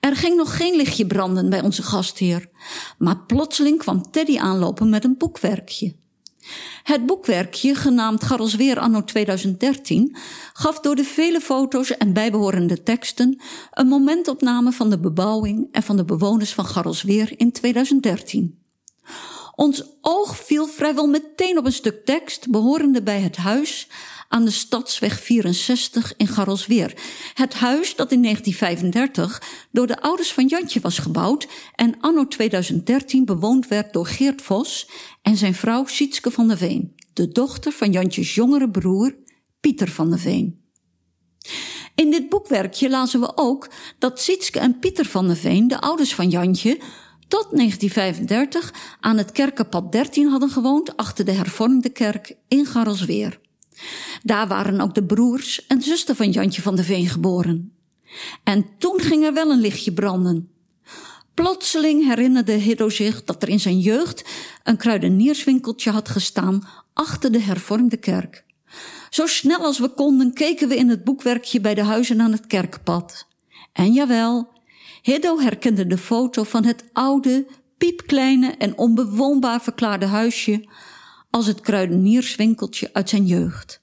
Er 0.00 0.16
ging 0.16 0.36
nog 0.36 0.56
geen 0.56 0.76
lichtje 0.76 1.06
branden 1.06 1.50
bij 1.50 1.62
onze 1.62 1.82
gastheer, 1.82 2.48
maar 2.98 3.24
plotseling 3.26 3.78
kwam 3.78 4.10
Teddy 4.10 4.38
aanlopen 4.38 4.88
met 4.88 5.04
een 5.04 5.16
boekwerkje. 5.18 5.96
Het 6.82 7.06
boekwerkje, 7.06 7.74
genaamd 7.74 8.24
Garrelsweer 8.24 8.78
anno 8.78 9.04
2013, 9.04 10.16
gaf 10.52 10.80
door 10.80 10.94
de 10.94 11.04
vele 11.04 11.40
foto's 11.40 11.96
en 11.96 12.12
bijbehorende 12.12 12.82
teksten 12.82 13.40
een 13.70 13.86
momentopname 13.86 14.72
van 14.72 14.90
de 14.90 14.98
bebouwing 14.98 15.68
en 15.72 15.82
van 15.82 15.96
de 15.96 16.04
bewoners 16.04 16.54
van 16.54 16.64
Garrelsweer 16.64 17.32
in 17.36 17.52
2013. 17.52 18.67
Ons 19.58 19.82
oog 20.00 20.44
viel 20.44 20.66
vrijwel 20.66 21.06
meteen 21.06 21.58
op 21.58 21.64
een 21.64 21.72
stuk 21.72 22.04
tekst 22.04 22.50
behorende 22.50 23.02
bij 23.02 23.20
het 23.20 23.36
huis 23.36 23.88
aan 24.28 24.44
de 24.44 24.50
Stadsweg 24.50 25.20
64 25.20 26.14
in 26.16 26.26
Garrelsweer. 26.26 26.94
Het 27.34 27.54
huis 27.54 27.96
dat 27.96 28.12
in 28.12 28.22
1935 28.22 29.66
door 29.70 29.86
de 29.86 30.00
ouders 30.00 30.32
van 30.32 30.46
Jantje 30.46 30.80
was 30.80 30.98
gebouwd 30.98 31.48
en 31.74 32.00
anno 32.00 32.26
2013 32.26 33.24
bewoond 33.24 33.68
werd 33.68 33.92
door 33.92 34.06
Geert 34.06 34.42
Vos 34.42 34.88
en 35.22 35.36
zijn 35.36 35.54
vrouw 35.54 35.86
Sietske 35.86 36.30
van 36.30 36.48
der 36.48 36.56
Veen, 36.56 36.94
de 37.12 37.28
dochter 37.28 37.72
van 37.72 37.92
Jantjes 37.92 38.34
jongere 38.34 38.70
broer 38.70 39.16
Pieter 39.60 39.88
van 39.88 40.10
der 40.10 40.18
Veen. 40.18 40.62
In 41.94 42.10
dit 42.10 42.28
boekwerkje 42.28 42.90
lazen 42.90 43.20
we 43.20 43.32
ook 43.34 43.70
dat 43.98 44.20
Sietske 44.20 44.58
en 44.58 44.78
Pieter 44.78 45.04
van 45.04 45.26
der 45.26 45.36
Veen, 45.36 45.68
de 45.68 45.80
ouders 45.80 46.14
van 46.14 46.28
Jantje, 46.28 46.80
tot 47.28 47.46
1935 47.50 48.72
aan 49.00 49.16
het 49.16 49.32
Kerkenpad 49.32 49.92
13 49.92 50.28
hadden 50.28 50.50
gewoond 50.50 50.96
achter 50.96 51.24
de 51.24 51.32
hervormde 51.32 51.88
kerk 51.88 52.36
in 52.48 52.66
Garrelsweer. 52.66 53.40
Daar 54.22 54.48
waren 54.48 54.80
ook 54.80 54.94
de 54.94 55.04
broers 55.04 55.66
en 55.66 55.82
zuster 55.82 56.14
van 56.14 56.30
Jantje 56.30 56.62
van 56.62 56.76
der 56.76 56.84
Veen 56.84 57.08
geboren. 57.08 57.72
En 58.44 58.66
toen 58.78 59.00
ging 59.00 59.24
er 59.24 59.34
wel 59.34 59.50
een 59.50 59.60
lichtje 59.60 59.92
branden. 59.92 60.50
Plotseling 61.34 62.06
herinnerde 62.06 62.52
Hiddo 62.52 62.88
zich 62.88 63.24
dat 63.24 63.42
er 63.42 63.48
in 63.48 63.60
zijn 63.60 63.78
jeugd 63.78 64.24
een 64.62 64.76
kruidenierswinkeltje 64.76 65.90
had 65.90 66.08
gestaan 66.08 66.68
achter 66.92 67.32
de 67.32 67.40
hervormde 67.40 67.96
kerk. 67.96 68.44
Zo 69.10 69.26
snel 69.26 69.58
als 69.58 69.78
we 69.78 69.88
konden 69.88 70.32
keken 70.32 70.68
we 70.68 70.76
in 70.76 70.88
het 70.88 71.04
boekwerkje 71.04 71.60
bij 71.60 71.74
de 71.74 71.82
huizen 71.82 72.20
aan 72.20 72.32
het 72.32 72.46
kerkpad. 72.46 73.26
En 73.72 73.92
jawel, 73.92 74.57
Hiddo 75.08 75.38
herkende 75.38 75.86
de 75.86 75.98
foto 75.98 76.42
van 76.42 76.64
het 76.64 76.84
oude, 76.92 77.46
piepkleine 77.78 78.50
en 78.50 78.78
onbewoonbaar 78.78 79.62
verklaarde 79.62 80.06
huisje 80.06 80.68
als 81.30 81.46
het 81.46 81.60
kruidenierswinkeltje 81.60 82.90
uit 82.92 83.08
zijn 83.08 83.26
jeugd. 83.26 83.80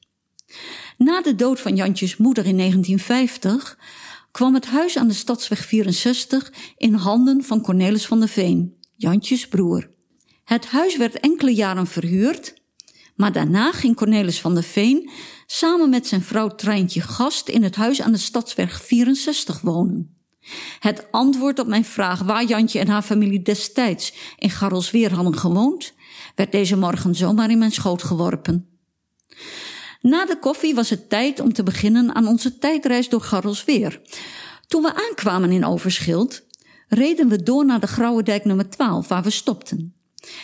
Na 0.98 1.22
de 1.22 1.36
dood 1.36 1.60
van 1.60 1.76
Jantjes 1.76 2.18
moeder 2.18 2.46
in 2.46 2.58
1950 2.58 3.78
kwam 4.32 4.54
het 4.54 4.66
huis 4.66 4.98
aan 4.98 5.08
de 5.08 5.14
Stadsweg 5.14 5.66
64 5.66 6.54
in 6.78 6.94
handen 6.94 7.44
van 7.44 7.62
Cornelis 7.62 8.06
van 8.06 8.20
der 8.20 8.30
Veen, 8.30 8.76
Jantjes 8.96 9.48
broer. 9.48 9.90
Het 10.44 10.66
huis 10.66 10.98
werd 10.98 11.20
enkele 11.20 11.54
jaren 11.54 11.88
verhuurd, 11.88 12.54
maar 13.16 13.32
daarna 13.32 13.72
ging 13.72 13.96
Cornelis 13.96 14.42
van 14.42 14.54
der 14.54 14.64
Veen 14.64 15.10
samen 15.46 15.90
met 15.90 16.08
zijn 16.08 16.22
vrouw 16.22 16.56
Treintje 16.56 17.02
Gast 17.02 17.50
in 17.50 17.64
het 17.64 17.76
huis 17.76 18.02
aan 18.02 18.12
de 18.12 18.18
Stadsweg 18.18 18.82
64 18.82 19.62
wonen. 19.62 20.15
Het 20.80 21.08
antwoord 21.12 21.60
op 21.60 21.68
mijn 21.68 21.86
vraag 21.86 22.22
waar 22.22 22.44
Jantje 22.44 22.80
en 22.80 22.88
haar 22.88 23.02
familie 23.02 23.42
destijds 23.42 24.14
in 24.38 24.50
Garrelsweer 24.50 25.14
hadden 25.14 25.38
gewoond, 25.38 25.94
werd 26.36 26.52
deze 26.52 26.78
morgen 26.78 27.16
zomaar 27.16 27.50
in 27.50 27.58
mijn 27.58 27.72
schoot 27.72 28.04
geworpen. 28.04 28.70
Na 30.02 30.26
de 30.26 30.40
koffie 30.40 30.76
was 30.76 30.90
het 30.90 31.10
tijd 31.10 31.40
om 31.40 31.54
te 31.54 31.64
beginnen 31.64 32.16
aan 32.16 32.28
onze 32.28 32.58
tijdreis 32.58 33.10
door 33.10 33.22
Garrelsweer. 33.22 34.02
Toen 34.68 34.82
we 34.82 34.94
aankwamen 35.08 35.52
in 35.52 35.66
Overschild, 35.66 36.44
reden 36.88 37.30
we 37.30 37.44
door 37.44 37.66
naar 37.66 37.80
de 37.80 37.88
Grauwe 37.88 38.24
Dijk 38.24 38.46
nummer 38.46 38.70
12, 38.70 39.08
waar 39.08 39.24
we 39.24 39.30
stopten. 39.30 39.96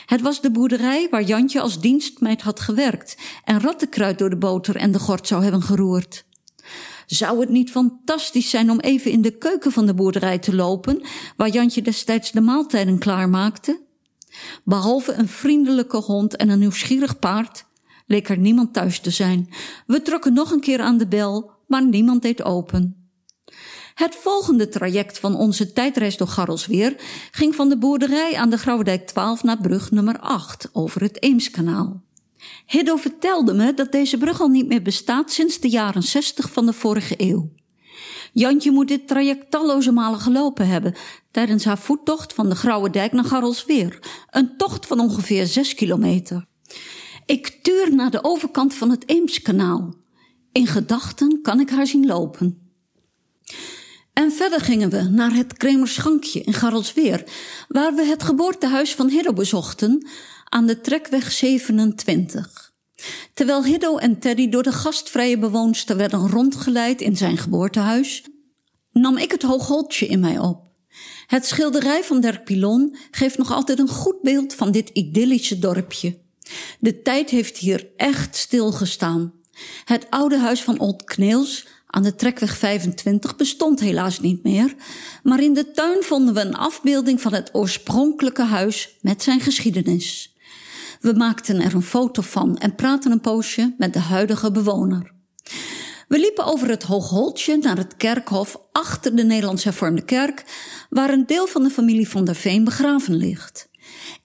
Het 0.06 0.22
was 0.22 0.42
de 0.42 0.52
boerderij 0.52 1.08
waar 1.10 1.24
Jantje 1.24 1.62
als 1.62 1.80
dienstmeid 1.80 2.42
had 2.42 2.60
gewerkt 2.60 3.18
en 3.44 3.60
rattenkruid 3.60 4.18
door 4.18 4.30
de 4.30 4.38
boter 4.38 4.76
en 4.76 4.92
de 4.92 5.00
gort 5.00 5.28
zou 5.28 5.44
hebben 5.44 5.62
geroerd. 5.62 6.26
Zou 7.12 7.40
het 7.40 7.50
niet 7.50 7.72
fantastisch 7.72 8.50
zijn 8.50 8.70
om 8.70 8.80
even 8.80 9.12
in 9.12 9.22
de 9.22 9.38
keuken 9.38 9.72
van 9.72 9.86
de 9.86 9.94
boerderij 9.94 10.40
te 10.40 10.56
lopen, 10.56 11.02
waar 11.38 11.50
Jantje 11.50 11.82
destijds 11.82 12.32
de 12.32 12.42
maaltijden 12.42 13.00
klaarmaakte? 13.00 13.82
Behalve 14.64 15.14
een 15.14 15.28
vriendelijke 15.28 15.98
hond 15.98 16.36
en 16.36 16.50
een 16.50 16.60
nieuwsgierig 16.60 17.20
paard 17.20 17.66
leek 18.06 18.30
er 18.30 18.38
niemand 18.38 18.74
thuis 18.74 19.00
te 19.00 19.10
zijn. 19.10 19.50
We 19.86 20.02
trokken 20.02 20.34
nog 20.34 20.52
een 20.52 20.60
keer 20.60 20.80
aan 20.80 20.98
de 20.98 21.08
bel, 21.08 21.52
maar 21.68 21.86
niemand 21.86 22.22
deed 22.22 22.44
open. 22.44 23.10
Het 23.94 24.16
volgende 24.16 24.70
traject 24.70 25.20
van 25.20 25.36
onze 25.36 25.74
tijdreis 25.74 26.18
door 26.18 26.28
Garrelsweer 26.28 26.96
ging 27.32 27.56
van 27.56 27.70
de 27.70 27.78
boerderij 27.78 28.36
aan 28.36 28.50
de 28.50 28.58
Grauwdijk 28.58 29.08
12 29.08 29.44
naar 29.44 29.62
brug 29.62 29.92
nummer 29.92 30.20
8 30.20 30.70
over 30.74 31.02
het 31.02 31.22
Eemskanaal. 31.24 32.02
Hiddo 32.66 32.96
vertelde 32.96 33.54
me 33.54 33.74
dat 33.74 33.92
deze 33.92 34.18
brug 34.18 34.42
al 34.42 34.48
niet 34.48 34.68
meer 34.68 34.82
bestaat 34.82 35.32
sinds 35.32 35.60
de 35.60 35.70
jaren 35.70 36.04
60 36.04 36.52
van 36.52 36.66
de 36.66 36.74
vorige 36.74 37.14
eeuw. 37.18 37.52
Jantje 38.34 38.72
moet 38.72 38.88
dit 38.88 39.08
traject 39.08 39.52
talloze 39.52 39.92
malen 39.92 40.20
gelopen 40.20 40.68
hebben 40.68 40.96
tijdens 41.32 41.66
haar 41.66 41.78
voettocht 41.78 42.34
van 42.34 42.50
de 42.50 42.56
Grauwe 42.56 42.90
Dijk 42.90 43.12
naar 43.12 43.24
Garrelsweer, 43.24 44.00
een 44.30 44.58
tocht 44.58 44.86
van 44.86 45.00
ongeveer 45.00 45.48
6 45.48 45.74
kilometer. 45.74 46.46
Ik 47.26 47.48
tuur 47.62 47.96
naar 47.96 48.12
de 48.12 48.24
overkant 48.24 48.74
van 48.74 48.90
het 48.90 49.10
Eemskanaal. 49.10 49.94
In 50.52 50.68
gedachten 50.68 51.40
kan 51.42 51.60
ik 51.60 51.70
haar 51.70 51.88
zien 51.88 52.06
lopen. 52.06 52.72
En 54.14 54.32
verder 54.32 54.62
gingen 54.62 54.90
we 54.90 55.02
naar 55.02 55.34
het 55.34 55.54
Kremerschankje 55.54 56.42
in 56.42 56.54
Garrelsweer, 56.54 57.24
waar 57.68 57.94
we 57.96 58.06
het 58.06 58.24
geboortehuis 58.24 58.96
van 58.96 59.10
Hiddo 59.10 59.34
bezochten 59.34 60.08
aan 60.52 60.66
de 60.66 60.82
trekweg 60.82 61.32
27. 61.32 62.74
Terwijl 63.34 63.66
Hiddo 63.66 63.98
en 63.98 64.20
Teddy 64.20 64.50
door 64.50 64.64
de 64.64 64.72
gastvrije 64.72 65.38
bewoonster 65.38 65.98
werden 65.98 66.30
rondgeleid 66.30 67.02
in 67.02 67.18
zijn 67.18 67.38
geboortehuis, 67.38 68.24
nam 68.92 69.18
ik 69.18 69.32
het 69.32 69.42
hoogholtje 69.42 70.08
in 70.08 70.20
mij 70.20 70.40
op. 70.40 70.62
Het 71.28 71.46
schilderij 71.46 72.04
van 72.04 72.22
Dirk 72.22 72.44
Pilon 72.44 72.96
geeft 73.12 73.38
nog 73.38 73.52
altijd 73.52 73.80
een 73.80 73.88
goed 73.88 74.22
beeld 74.22 74.54
van 74.54 74.72
dit 74.72 74.90
idyllische 74.90 75.60
dorpje. 75.60 76.18
De 76.80 77.02
tijd 77.02 77.30
heeft 77.30 77.58
hier 77.58 77.90
echt 77.98 78.36
stilgestaan. 78.36 79.34
Het 79.86 80.08
oude 80.10 80.38
huis 80.38 80.64
van 80.64 80.80
Old 80.80 81.04
Kneels 81.04 81.68
aan 81.88 82.04
de 82.04 82.16
trekweg 82.16 82.58
25 82.58 83.36
bestond 83.36 83.80
helaas 83.80 84.20
niet 84.20 84.44
meer, 84.44 84.76
maar 85.24 85.42
in 85.42 85.54
de 85.54 85.72
tuin 85.72 86.04
vonden 86.04 86.34
we 86.34 86.42
een 86.42 86.56
afbeelding 86.56 87.22
van 87.22 87.34
het 87.34 87.50
oorspronkelijke 87.54 88.44
huis 88.44 88.98
met 89.02 89.24
zijn 89.24 89.40
geschiedenis. 89.40 90.31
We 91.02 91.14
maakten 91.14 91.62
er 91.62 91.74
een 91.74 91.82
foto 91.82 92.22
van 92.22 92.58
en 92.58 92.76
praten 92.76 93.12
een 93.12 93.22
poosje 93.22 93.76
met 93.78 93.94
de 93.94 94.00
huidige 94.00 94.52
bewoner. 94.52 95.12
We 96.08 96.20
liepen 96.20 96.46
over 96.46 96.70
het 96.70 96.84
Hoogholtje 96.84 97.58
naar 97.58 97.78
het 97.78 97.96
kerkhof 97.98 98.62
achter 98.72 99.16
de 99.16 99.24
Nederlands 99.24 99.64
hervormde 99.64 100.06
kerk, 100.06 100.44
waar 100.90 101.10
een 101.10 101.26
deel 101.26 101.48
van 101.48 101.64
de 101.64 101.70
familie 101.70 102.10
van 102.10 102.26
der 102.26 102.36
Veen 102.36 102.64
begraven 102.64 103.16
ligt. 103.16 103.70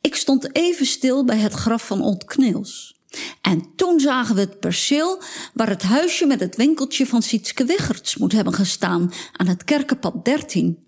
Ik 0.00 0.14
stond 0.14 0.54
even 0.56 0.86
stil 0.86 1.24
bij 1.24 1.38
het 1.38 1.52
graf 1.52 1.86
van 1.86 2.02
Old 2.02 2.24
Kneels. 2.24 3.00
En 3.40 3.72
toen 3.76 4.00
zagen 4.00 4.34
we 4.34 4.40
het 4.40 4.60
perceel 4.60 5.22
waar 5.54 5.68
het 5.68 5.82
huisje 5.82 6.26
met 6.26 6.40
het 6.40 6.56
winkeltje 6.56 7.06
van 7.06 7.22
Sietske 7.22 7.64
Wiggerts 7.64 8.16
moet 8.16 8.32
hebben 8.32 8.52
gestaan 8.52 9.12
aan 9.32 9.46
het 9.46 9.64
kerkenpad 9.64 10.24
13. 10.24 10.78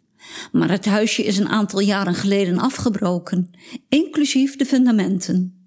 Maar 0.53 0.71
het 0.71 0.85
huisje 0.85 1.25
is 1.25 1.39
een 1.39 1.49
aantal 1.49 1.81
jaren 1.81 2.15
geleden 2.15 2.59
afgebroken, 2.59 3.51
inclusief 3.89 4.57
de 4.57 4.67
fundamenten. 4.67 5.58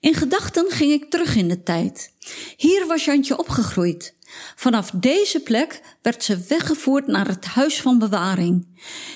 In 0.00 0.14
gedachten 0.14 0.70
ging 0.70 0.92
ik 0.92 1.10
terug 1.10 1.36
in 1.36 1.48
de 1.48 1.62
tijd. 1.62 2.12
Hier 2.56 2.86
was 2.86 3.04
Jantje 3.04 3.38
opgegroeid. 3.38 4.14
Vanaf 4.56 4.90
deze 4.90 5.40
plek 5.40 5.80
werd 6.02 6.24
ze 6.24 6.44
weggevoerd 6.48 7.06
naar 7.06 7.28
het 7.28 7.44
huis 7.44 7.80
van 7.80 7.98
bewaring. 7.98 8.66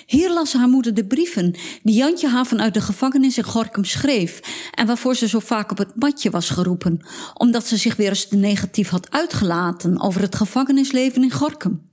Hier 0.07 0.31
las 0.31 0.53
haar 0.53 0.69
moeder 0.69 0.95
de 0.95 1.07
brieven 1.07 1.55
die 1.83 1.95
Jantje 1.95 2.29
haar 2.29 2.47
vanuit 2.47 2.75
de 2.75 2.81
gevangenis 2.81 3.39
in 3.39 3.45
Gorkum 3.45 3.85
schreef 3.85 4.41
en 4.71 4.87
waarvoor 4.87 5.15
ze 5.15 5.29
zo 5.29 5.39
vaak 5.39 5.71
op 5.71 5.79
het 5.79 5.97
matje 5.97 6.31
was 6.31 6.51
geroepen, 6.51 7.07
omdat 7.35 7.67
ze 7.67 7.77
zich 7.77 7.97
weer 7.97 8.09
eens 8.09 8.29
te 8.29 8.37
negatief 8.37 8.89
had 8.89 9.11
uitgelaten 9.11 10.01
over 10.01 10.21
het 10.21 10.35
gevangenisleven 10.35 11.23
in 11.23 11.31
Gorkum. 11.31 11.89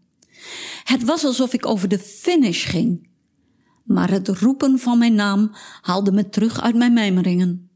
Het 0.83 1.03
was 1.03 1.23
alsof 1.23 1.53
ik 1.53 1.65
over 1.65 1.87
de 1.87 1.99
finish 1.99 2.69
ging. 2.69 3.09
Maar 3.83 4.11
het 4.11 4.27
roepen 4.27 4.79
van 4.79 4.97
mijn 4.97 5.13
naam 5.13 5.55
haalde 5.81 6.11
me 6.11 6.29
terug 6.29 6.61
uit 6.61 6.75
mijn 6.75 6.93
mijmeringen. 6.93 7.70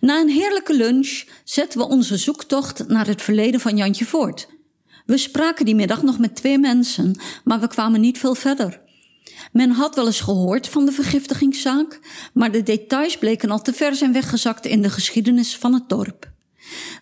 Na 0.00 0.20
een 0.20 0.28
heerlijke 0.28 0.74
lunch 0.74 1.24
zetten 1.44 1.78
we 1.78 1.88
onze 1.88 2.16
zoektocht 2.16 2.88
naar 2.88 3.06
het 3.06 3.22
verleden 3.22 3.60
van 3.60 3.76
Jantje 3.76 4.04
voort. 4.04 4.48
We 5.06 5.18
spraken 5.18 5.64
die 5.64 5.74
middag 5.74 6.02
nog 6.02 6.18
met 6.18 6.36
twee 6.36 6.58
mensen, 6.58 7.20
maar 7.44 7.60
we 7.60 7.68
kwamen 7.68 8.00
niet 8.00 8.18
veel 8.18 8.34
verder. 8.34 8.80
Men 9.52 9.70
had 9.70 9.94
wel 9.94 10.06
eens 10.06 10.20
gehoord 10.20 10.68
van 10.68 10.86
de 10.86 10.92
vergiftigingszaak, 10.92 12.00
maar 12.32 12.52
de 12.52 12.62
details 12.62 13.18
bleken 13.18 13.50
al 13.50 13.62
te 13.62 13.72
ver 13.72 13.94
zijn 13.94 14.12
weggezakt 14.12 14.66
in 14.66 14.82
de 14.82 14.90
geschiedenis 14.90 15.56
van 15.56 15.74
het 15.74 15.88
dorp. 15.88 16.34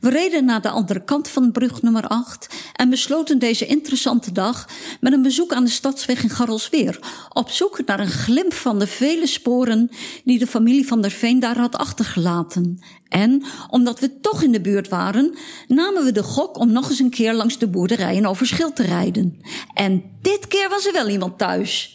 We 0.01 0.11
reden 0.11 0.45
naar 0.45 0.61
de 0.61 0.71
andere 0.71 1.05
kant 1.05 1.29
van 1.29 1.53
brug 1.53 1.83
nummer 1.83 2.07
8 2.07 2.55
en 2.73 2.91
besloten 2.91 3.39
deze 3.39 3.67
interessante 3.67 4.33
dag 4.33 4.69
met 5.01 5.13
een 5.13 5.23
bezoek 5.23 5.53
aan 5.53 5.65
de 5.65 5.71
stadsweg 5.71 6.23
in 6.23 6.31
Garrelsweer, 6.31 6.99
op 7.29 7.51
zoek 7.51 7.85
naar 7.85 8.01
een 8.01 8.07
glimp 8.07 8.55
van 8.55 8.79
de 8.79 8.87
vele 8.87 9.27
sporen 9.27 9.91
die 10.25 10.39
de 10.39 10.47
familie 10.47 10.87
van 10.87 11.01
der 11.01 11.11
Veen 11.11 11.41
daar 11.41 11.59
had 11.59 11.77
achtergelaten. 11.77 12.79
En, 13.09 13.43
omdat 13.71 14.01
we 14.01 14.21
toch 14.21 14.43
in 14.43 14.53
de 14.53 14.61
buurt 14.61 14.89
waren, 14.89 15.35
namen 15.69 16.05
we 16.05 16.13
de 16.13 16.23
gok 16.23 16.59
om 16.59 16.73
nog 16.73 16.91
eens 16.91 16.99
een 16.99 17.11
keer 17.11 17.35
langs 17.35 17.59
de 17.59 17.69
boerderijen 17.69 18.27
over 18.27 18.47
Schild 18.47 18.77
te 18.77 18.83
rijden. 18.83 19.41
En 19.75 20.03
dit 20.23 20.47
keer 20.49 20.69
was 20.69 20.87
er 20.87 20.93
wel 20.93 21.09
iemand 21.09 21.39
thuis. 21.39 21.94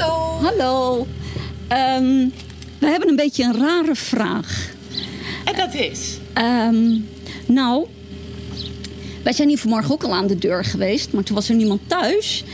Hallo. 0.00 0.38
Hallo. 0.42 1.06
Ehm, 1.68 2.28
we 2.78 2.86
hebben 2.86 3.08
een 3.08 3.16
beetje 3.16 3.44
een 3.44 3.58
rare 3.58 3.94
vraag. 3.94 4.74
En 5.44 5.56
dat 5.56 5.74
is? 5.74 6.18
Ehm, 6.32 6.98
nou, 7.46 7.86
wij 9.22 9.32
zijn 9.32 9.48
hier 9.48 9.58
vanmorgen 9.58 9.92
ook 9.92 10.02
al 10.02 10.14
aan 10.14 10.26
de 10.26 10.38
deur 10.38 10.64
geweest, 10.64 11.12
maar 11.12 11.22
toen 11.22 11.34
was 11.34 11.48
er 11.48 11.54
niemand 11.54 11.80
thuis. 11.86 12.44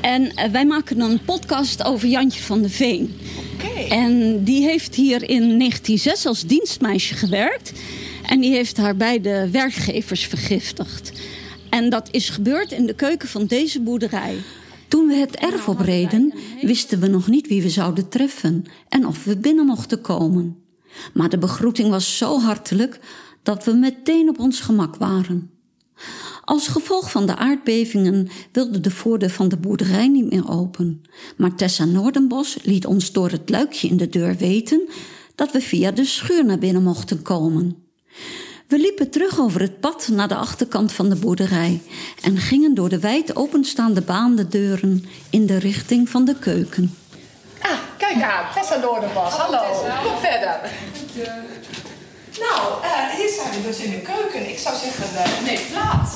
En 0.00 0.34
eh, 0.34 0.50
wij 0.50 0.66
maken 0.66 1.00
een 1.00 1.24
podcast 1.24 1.84
over 1.84 2.08
Jantje 2.08 2.42
van 2.42 2.62
de 2.62 2.68
Veen. 2.68 3.18
Oké. 3.54 3.94
En 3.94 4.44
die 4.44 4.62
heeft 4.62 4.94
hier 4.94 5.22
in 5.28 5.58
1906 5.58 6.26
als 6.26 6.44
dienstmeisje 6.44 7.14
gewerkt. 7.14 7.72
En 8.26 8.40
die 8.40 8.52
heeft 8.52 8.76
haar 8.76 8.96
beide 8.96 9.48
werkgevers 9.50 10.26
vergiftigd. 10.26 11.12
En 11.70 11.90
dat 11.90 12.08
is 12.10 12.28
gebeurd 12.28 12.72
in 12.72 12.86
de 12.86 12.94
keuken 12.94 13.28
van 13.28 13.46
deze 13.46 13.80
boerderij. 13.80 14.36
Toen 14.92 15.06
we 15.06 15.14
het 15.14 15.36
erf 15.36 15.68
opreden, 15.68 16.34
wisten 16.60 17.00
we 17.00 17.06
nog 17.06 17.28
niet 17.28 17.48
wie 17.48 17.62
we 17.62 17.70
zouden 17.70 18.08
treffen 18.08 18.64
en 18.88 19.06
of 19.06 19.24
we 19.24 19.36
binnen 19.36 19.66
mochten 19.66 20.00
komen. 20.00 20.56
Maar 21.14 21.28
de 21.28 21.38
begroeting 21.38 21.90
was 21.90 22.16
zo 22.16 22.38
hartelijk 22.40 23.00
dat 23.42 23.64
we 23.64 23.72
meteen 23.72 24.28
op 24.28 24.38
ons 24.38 24.60
gemak 24.60 24.96
waren. 24.96 25.50
Als 26.44 26.68
gevolg 26.68 27.10
van 27.10 27.26
de 27.26 27.36
aardbevingen 27.36 28.28
wilde 28.52 28.80
de 28.80 28.90
voordeur 28.90 29.30
van 29.30 29.48
de 29.48 29.56
boerderij 29.56 30.08
niet 30.08 30.30
meer 30.30 30.50
open. 30.50 31.02
Maar 31.36 31.54
Tessa 31.54 31.84
Noordenbos 31.84 32.58
liet 32.62 32.86
ons 32.86 33.12
door 33.12 33.30
het 33.30 33.50
luikje 33.50 33.88
in 33.88 33.96
de 33.96 34.08
deur 34.08 34.36
weten 34.36 34.88
dat 35.34 35.52
we 35.52 35.60
via 35.60 35.90
de 35.90 36.04
schuur 36.04 36.44
naar 36.44 36.58
binnen 36.58 36.82
mochten 36.82 37.22
komen. 37.22 37.76
We 38.72 38.78
liepen 38.78 39.10
terug 39.10 39.40
over 39.40 39.60
het 39.60 39.80
pad 39.80 40.08
naar 40.12 40.28
de 40.28 40.34
achterkant 40.34 40.92
van 40.92 41.08
de 41.08 41.16
boerderij 41.16 41.80
en 42.22 42.36
gingen 42.36 42.74
door 42.74 42.88
de 42.88 42.98
wijd 42.98 43.36
openstaande 43.36 44.00
baande 44.00 44.48
deuren 44.48 45.04
in 45.30 45.46
de 45.46 45.58
richting 45.58 46.08
van 46.08 46.24
de 46.24 46.34
keuken. 46.38 46.96
Ah, 47.60 47.70
kijk 47.96 48.22
aan. 48.22 48.44
Tessa 48.54 48.76
Noordenbos. 48.76 49.32
Hallo. 49.32 49.58
Kom 50.04 50.18
verder. 50.18 50.60
Nou, 52.38 52.82
eh, 52.82 53.16
hier 53.16 53.28
zijn 53.28 53.50
we 53.50 53.68
dus 53.68 53.78
in 53.78 53.90
de 53.90 54.00
keuken. 54.00 54.50
Ik 54.50 54.58
zou 54.58 54.76
zeggen, 54.76 55.06
uh, 55.14 55.46
neem 55.46 55.60
plaats. 55.70 56.10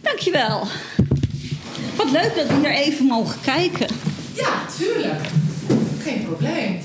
Dankjewel. 0.00 0.66
Wat 1.96 2.10
leuk 2.10 2.34
dat 2.34 2.46
we 2.46 2.54
hier 2.54 2.70
even 2.70 3.04
mogen 3.04 3.40
kijken. 3.40 3.88
Ja, 4.32 4.50
tuurlijk. 4.78 5.26
Geen 6.02 6.24
probleem. 6.24 6.80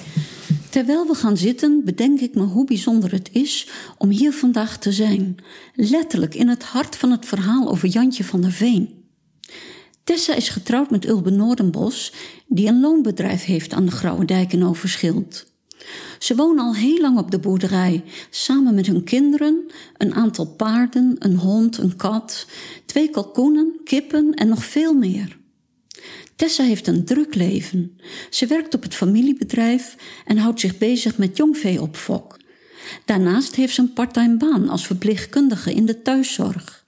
Terwijl 0.74 1.08
we 1.08 1.14
gaan 1.14 1.38
zitten, 1.38 1.82
bedenk 1.86 2.20
ik 2.20 2.36
me 2.36 2.42
hoe 2.42 2.66
bijzonder 2.66 3.12
het 3.12 3.30
is 3.32 3.70
om 3.98 4.10
hier 4.10 4.34
vandaag 4.34 4.78
te 4.78 4.92
zijn. 4.92 5.36
Letterlijk 5.76 6.36
in 6.36 6.48
het 6.48 6.64
hart 6.64 6.96
van 6.96 7.12
het 7.12 7.26
verhaal 7.26 7.70
over 7.70 7.88
Jantje 7.88 8.24
van 8.24 8.42
der 8.42 8.52
Veen. 8.52 9.04
Tessa 10.04 10.34
is 10.34 10.50
getrouwd 10.50 10.90
met 10.90 11.08
Ulbe 11.08 11.30
Noordenbos, 11.30 12.14
die 12.48 12.68
een 12.68 12.80
loonbedrijf 12.80 13.44
heeft 13.44 13.74
aan 13.74 13.86
de 13.86 13.92
Grauwe 13.92 14.26
Dijk 14.26 14.54
in 14.54 14.66
Overschild. 14.66 15.46
Ze 16.20 16.36
wonen 16.36 16.64
al 16.64 16.76
heel 16.76 17.02
lang 17.02 17.18
op 17.18 17.32
de 17.32 17.40
boerderij, 17.40 18.04
samen 18.30 18.76
met 18.76 18.88
hun 18.88 19.04
kinderen, 19.04 19.72
een 19.98 20.14
aantal 20.14 20.46
paarden, 20.46 21.16
een 21.20 21.38
hond, 21.38 21.78
een 21.78 21.96
kat, 21.96 22.48
twee 22.86 23.10
kalkoenen, 23.10 23.80
kippen 23.84 24.34
en 24.34 24.48
nog 24.48 24.66
veel 24.66 24.94
meer. 24.94 25.42
Tessa 26.36 26.64
heeft 26.64 26.88
een 26.88 27.06
druk 27.06 27.36
leven. 27.36 27.98
Ze 28.30 28.48
werkt 28.48 28.74
op 28.74 28.84
het 28.84 28.96
familiebedrijf 28.96 29.96
en 30.26 30.38
houdt 30.38 30.60
zich 30.60 30.78
bezig 30.78 31.18
met 31.18 31.38
jongveeopfok. 31.38 32.38
Daarnaast 33.06 33.56
heeft 33.56 33.74
ze 33.74 33.82
een 33.82 33.94
parttime 33.94 34.38
baan 34.38 34.70
als 34.70 34.86
verpleegkundige 34.86 35.74
in 35.74 35.86
de 35.86 36.02
thuiszorg. 36.02 36.86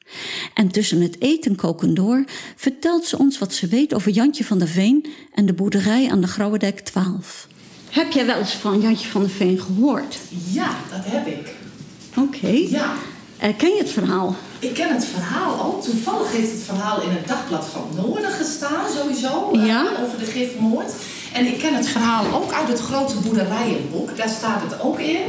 En 0.53 0.67
tussen 0.71 1.01
het 1.01 1.21
eten 1.21 1.55
koken 1.55 1.93
door 1.93 2.23
vertelt 2.55 3.05
ze 3.05 3.17
ons 3.17 3.39
wat 3.39 3.53
ze 3.53 3.67
weet 3.67 3.93
over 3.93 4.11
Jantje 4.11 4.43
van 4.43 4.57
der 4.57 4.67
Veen 4.67 5.05
en 5.33 5.45
de 5.45 5.53
boerderij 5.53 6.09
aan 6.09 6.21
de 6.21 6.27
Grauwedijk 6.27 6.79
12. 6.79 7.47
Heb 7.89 8.11
jij 8.11 8.25
wel 8.25 8.37
eens 8.37 8.53
van 8.53 8.81
Jantje 8.81 9.07
van 9.07 9.21
der 9.21 9.29
Veen 9.29 9.59
gehoord? 9.59 10.17
Ja, 10.51 10.77
dat 10.89 11.01
heb 11.03 11.27
ik. 11.27 11.53
Oké. 12.17 12.47
Ja. 12.47 12.95
Uh, 13.43 13.57
ken 13.57 13.69
je 13.69 13.77
het 13.77 13.89
verhaal? 13.89 14.35
Ik 14.65 14.73
ken 14.73 14.93
het 14.93 15.05
verhaal 15.05 15.65
ook. 15.65 15.83
Toevallig 15.83 16.31
heeft 16.31 16.51
het 16.51 16.61
verhaal 16.61 17.01
in 17.01 17.09
het 17.09 17.27
dagblad 17.27 17.65
van 17.65 17.89
Noorden 17.95 18.31
gestaan, 18.31 18.85
sowieso. 18.97 19.49
Ja? 19.51 19.83
Uh, 19.83 20.03
over 20.03 20.19
de 20.19 20.25
gifmoord. 20.25 20.93
En 21.33 21.45
ik 21.45 21.57
ken 21.57 21.73
het 21.73 21.87
verhaal 21.87 22.25
ook 22.33 22.53
uit 22.53 22.67
het 22.67 22.79
grote 22.79 23.15
boerderijenboek. 23.15 24.17
Daar 24.17 24.29
staat 24.29 24.61
het 24.61 24.81
ook 24.81 24.99
in. 24.99 25.21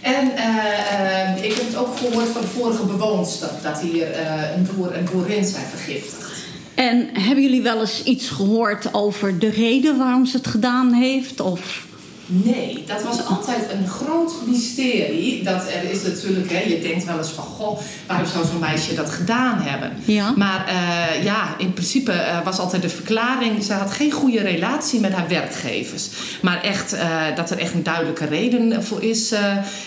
En 0.00 0.24
uh, 0.26 1.44
ik 1.44 1.54
heb 1.54 1.66
het 1.66 1.76
ook 1.76 1.96
gehoord 1.96 2.28
van 2.28 2.40
de 2.40 2.46
vorige 2.46 2.84
bewoonster. 2.84 3.50
Dat 3.62 3.80
hier 3.80 4.06
een 4.54 4.68
boer 4.74 4.92
en 4.92 5.06
boerin 5.12 5.44
zijn 5.44 5.66
vergiftigd. 5.66 6.32
En 6.74 7.08
hebben 7.12 7.42
jullie 7.42 7.62
wel 7.62 7.80
eens 7.80 8.02
iets 8.04 8.28
gehoord 8.28 8.94
over 8.94 9.38
de 9.38 9.50
reden 9.50 9.98
waarom 9.98 10.26
ze 10.26 10.36
het 10.36 10.46
gedaan 10.46 10.92
heeft? 10.92 11.40
Of... 11.40 11.86
Nee, 12.30 12.84
dat 12.86 13.02
was 13.02 13.26
altijd 13.26 13.72
een 13.72 13.88
groot 13.88 14.32
mysterie. 14.46 15.42
Dat 15.42 15.62
er 15.68 15.90
is 15.90 16.02
natuurlijk, 16.02 16.50
hè, 16.50 16.58
je 16.58 16.80
denkt 16.80 17.04
wel 17.04 17.18
eens 17.18 17.28
van, 17.28 17.44
goh, 17.44 17.80
waarom 18.06 18.26
zou 18.26 18.46
zo'n 18.46 18.60
meisje 18.60 18.94
dat 18.94 19.10
gedaan 19.10 19.60
hebben? 19.60 19.92
Ja. 20.04 20.32
Maar 20.36 20.68
uh, 20.68 21.24
ja, 21.24 21.54
in 21.58 21.72
principe 21.72 22.12
uh, 22.12 22.44
was 22.44 22.58
altijd 22.58 22.82
de 22.82 22.88
verklaring, 22.88 23.64
ze 23.64 23.72
had 23.72 23.90
geen 23.90 24.10
goede 24.10 24.40
relatie 24.40 25.00
met 25.00 25.12
haar 25.12 25.28
werkgevers. 25.28 26.08
Maar 26.42 26.62
echt, 26.62 26.94
uh, 26.94 27.36
dat 27.36 27.50
er 27.50 27.58
echt 27.58 27.74
een 27.74 27.82
duidelijke 27.82 28.26
reden 28.26 28.84
voor 28.84 29.02
is, 29.02 29.32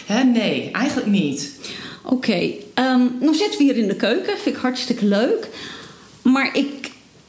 hè, 0.05 0.23
nee, 0.23 0.71
eigenlijk 0.71 1.07
niet. 1.07 1.51
Oké, 2.03 2.13
okay. 2.13 2.57
um, 2.75 3.17
nou 3.19 3.35
zitten 3.35 3.57
we 3.57 3.63
hier 3.63 3.77
in 3.77 3.87
de 3.87 3.95
keuken, 3.95 4.37
vind 4.37 4.55
ik 4.55 4.61
hartstikke 4.61 5.05
leuk. 5.05 5.49
Maar 6.21 6.49
ik 6.53 6.80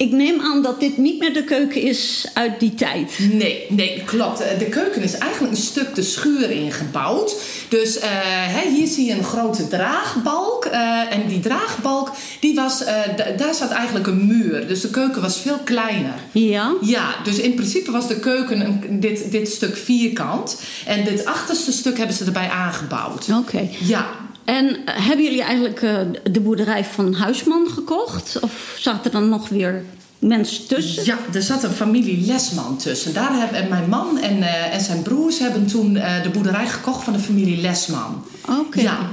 ik 0.03 0.12
neem 0.12 0.41
aan 0.41 0.62
dat 0.62 0.81
dit 0.81 0.97
niet 0.97 1.19
meer 1.19 1.35
de 1.35 1.45
keuken 1.45 1.83
is 1.83 2.27
uit 2.35 2.61
die 2.61 2.75
tijd. 2.75 3.19
Nee, 3.33 3.67
nee, 3.69 4.03
klopt. 4.05 4.38
De 4.59 4.65
keuken 4.65 5.03
is 5.03 5.19
eigenlijk 5.19 5.53
een 5.53 5.62
stuk 5.62 5.95
de 5.95 6.03
schuur 6.03 6.51
ingebouwd. 6.51 7.43
Dus 7.69 7.97
uh, 7.97 8.03
hè, 8.05 8.71
hier 8.71 8.87
zie 8.87 9.07
je 9.07 9.12
een 9.12 9.25
grote 9.25 9.69
draagbalk. 9.69 10.67
Uh, 10.67 11.15
en 11.15 11.27
die 11.29 11.41
draagbalk, 11.41 12.11
die 12.41 12.55
was, 12.55 12.83
uh, 12.83 12.88
daar 13.37 13.55
zat 13.55 13.71
eigenlijk 13.71 14.07
een 14.07 14.27
muur. 14.27 14.67
Dus 14.69 14.81
de 14.81 14.91
keuken 14.91 15.23
was 15.23 15.38
veel 15.38 15.59
kleiner. 15.65 16.15
Ja? 16.33 16.73
Ja, 16.81 17.15
dus 17.25 17.38
in 17.38 17.55
principe 17.55 17.91
was 17.91 18.09
de 18.09 18.19
keuken 18.19 18.61
een, 18.61 19.01
dit, 19.01 19.31
dit 19.31 19.49
stuk 19.49 19.77
vierkant. 19.77 20.61
En 20.87 21.05
dit 21.05 21.25
achterste 21.25 21.73
stuk 21.73 21.99
hebben 21.99 22.17
ze 22.17 22.25
erbij 22.25 22.49
aangebouwd. 22.49 23.29
Oké. 23.29 23.38
Okay. 23.38 23.77
Ja. 23.81 24.07
En 24.44 24.76
hebben 24.85 25.24
jullie 25.24 25.42
eigenlijk 25.42 25.83
uh, 25.83 25.98
de 26.31 26.40
boerderij 26.40 26.85
van 26.85 27.14
Huisman 27.14 27.68
gekocht? 27.68 28.38
Of 28.40 28.76
zaten 28.78 29.05
er 29.05 29.20
dan 29.20 29.28
nog 29.28 29.48
weer 29.48 29.85
mensen 30.18 30.66
tussen? 30.66 31.05
Ja, 31.05 31.18
er 31.33 31.42
zat 31.42 31.62
een 31.62 31.70
familie 31.70 32.26
Lesman 32.26 32.76
tussen. 32.76 33.14
Daar 33.14 33.33
hebben 33.38 33.68
mijn 33.68 33.88
man 33.88 34.18
en, 34.18 34.38
uh, 34.38 34.74
en 34.74 34.81
zijn 34.81 35.02
broers 35.02 35.38
hebben 35.38 35.66
toen 35.66 35.94
uh, 35.94 36.22
de 36.22 36.31
boerderij 36.31 36.66
gekocht 36.66 37.05
van 37.05 37.12
de 37.12 37.18
familie 37.18 37.61
Lesman. 37.61 38.24
Oké. 38.48 38.59
Okay. 38.61 38.83
Ja. 38.83 39.11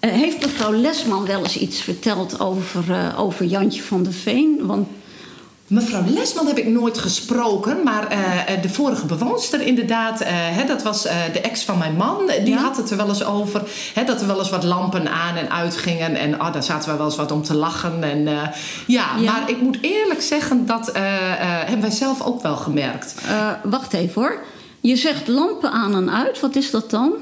heeft 0.00 0.40
mevrouw 0.40 0.72
Lesman 0.72 1.26
wel 1.26 1.42
eens 1.42 1.56
iets 1.56 1.80
verteld 1.80 2.40
over, 2.40 3.14
over 3.16 3.44
Jantje 3.44 3.82
van 3.82 4.02
der 4.02 4.12
Veen? 4.12 4.58
Want 4.60 4.88
Mevrouw 5.70 6.02
Lesman 6.06 6.46
heb 6.46 6.58
ik 6.58 6.66
nooit 6.68 6.98
gesproken, 6.98 7.82
maar 7.84 8.12
uh, 8.12 8.62
de 8.62 8.68
vorige 8.68 9.06
bewoonster 9.06 9.60
inderdaad, 9.60 10.20
uh, 10.20 10.26
hè, 10.30 10.64
dat 10.64 10.82
was 10.82 11.06
uh, 11.06 11.12
de 11.32 11.40
ex 11.40 11.64
van 11.64 11.78
mijn 11.78 11.96
man, 11.96 12.30
die 12.44 12.48
Ja? 12.54 12.56
had 12.58 12.76
het 12.76 12.90
er 12.90 12.96
wel 12.96 13.08
eens 13.08 13.24
over. 13.24 13.62
Hè, 13.94 14.04
dat 14.04 14.20
er 14.20 14.26
wel 14.26 14.38
eens 14.38 14.50
wat 14.50 14.64
lampen 14.64 15.10
aan 15.10 15.36
en 15.36 15.50
uitgingen 15.50 16.14
en 16.16 16.40
oh, 16.40 16.52
daar 16.52 16.62
zaten 16.62 16.90
we 16.90 16.96
wel 16.96 17.06
eens 17.06 17.16
wat 17.16 17.32
om 17.32 17.42
te 17.42 17.54
lachen. 17.54 18.02
En, 18.02 18.24
ja, 18.24 18.50
Ja. 18.86 19.14
maar 19.16 19.50
ik 19.50 19.60
moet 19.60 19.78
eerlijk 19.80 20.22
zeggen, 20.22 20.66
dat 20.66 20.90
hebben 20.94 21.80
wij 21.80 21.90
zelf 21.90 22.22
ook 22.22 22.42
wel 22.42 22.56
gemerkt. 22.56 23.14
wacht 23.62 23.92
even 23.92 24.22
hoor. 24.22 24.42
Je 24.80 24.96
zegt 24.96 25.28
lampen 25.28 25.70
aan 25.72 25.94
en 25.94 26.10
uit, 26.10 26.40
wat 26.40 26.56
is 26.56 26.70
dat 26.70 26.90
dan? 26.90 27.12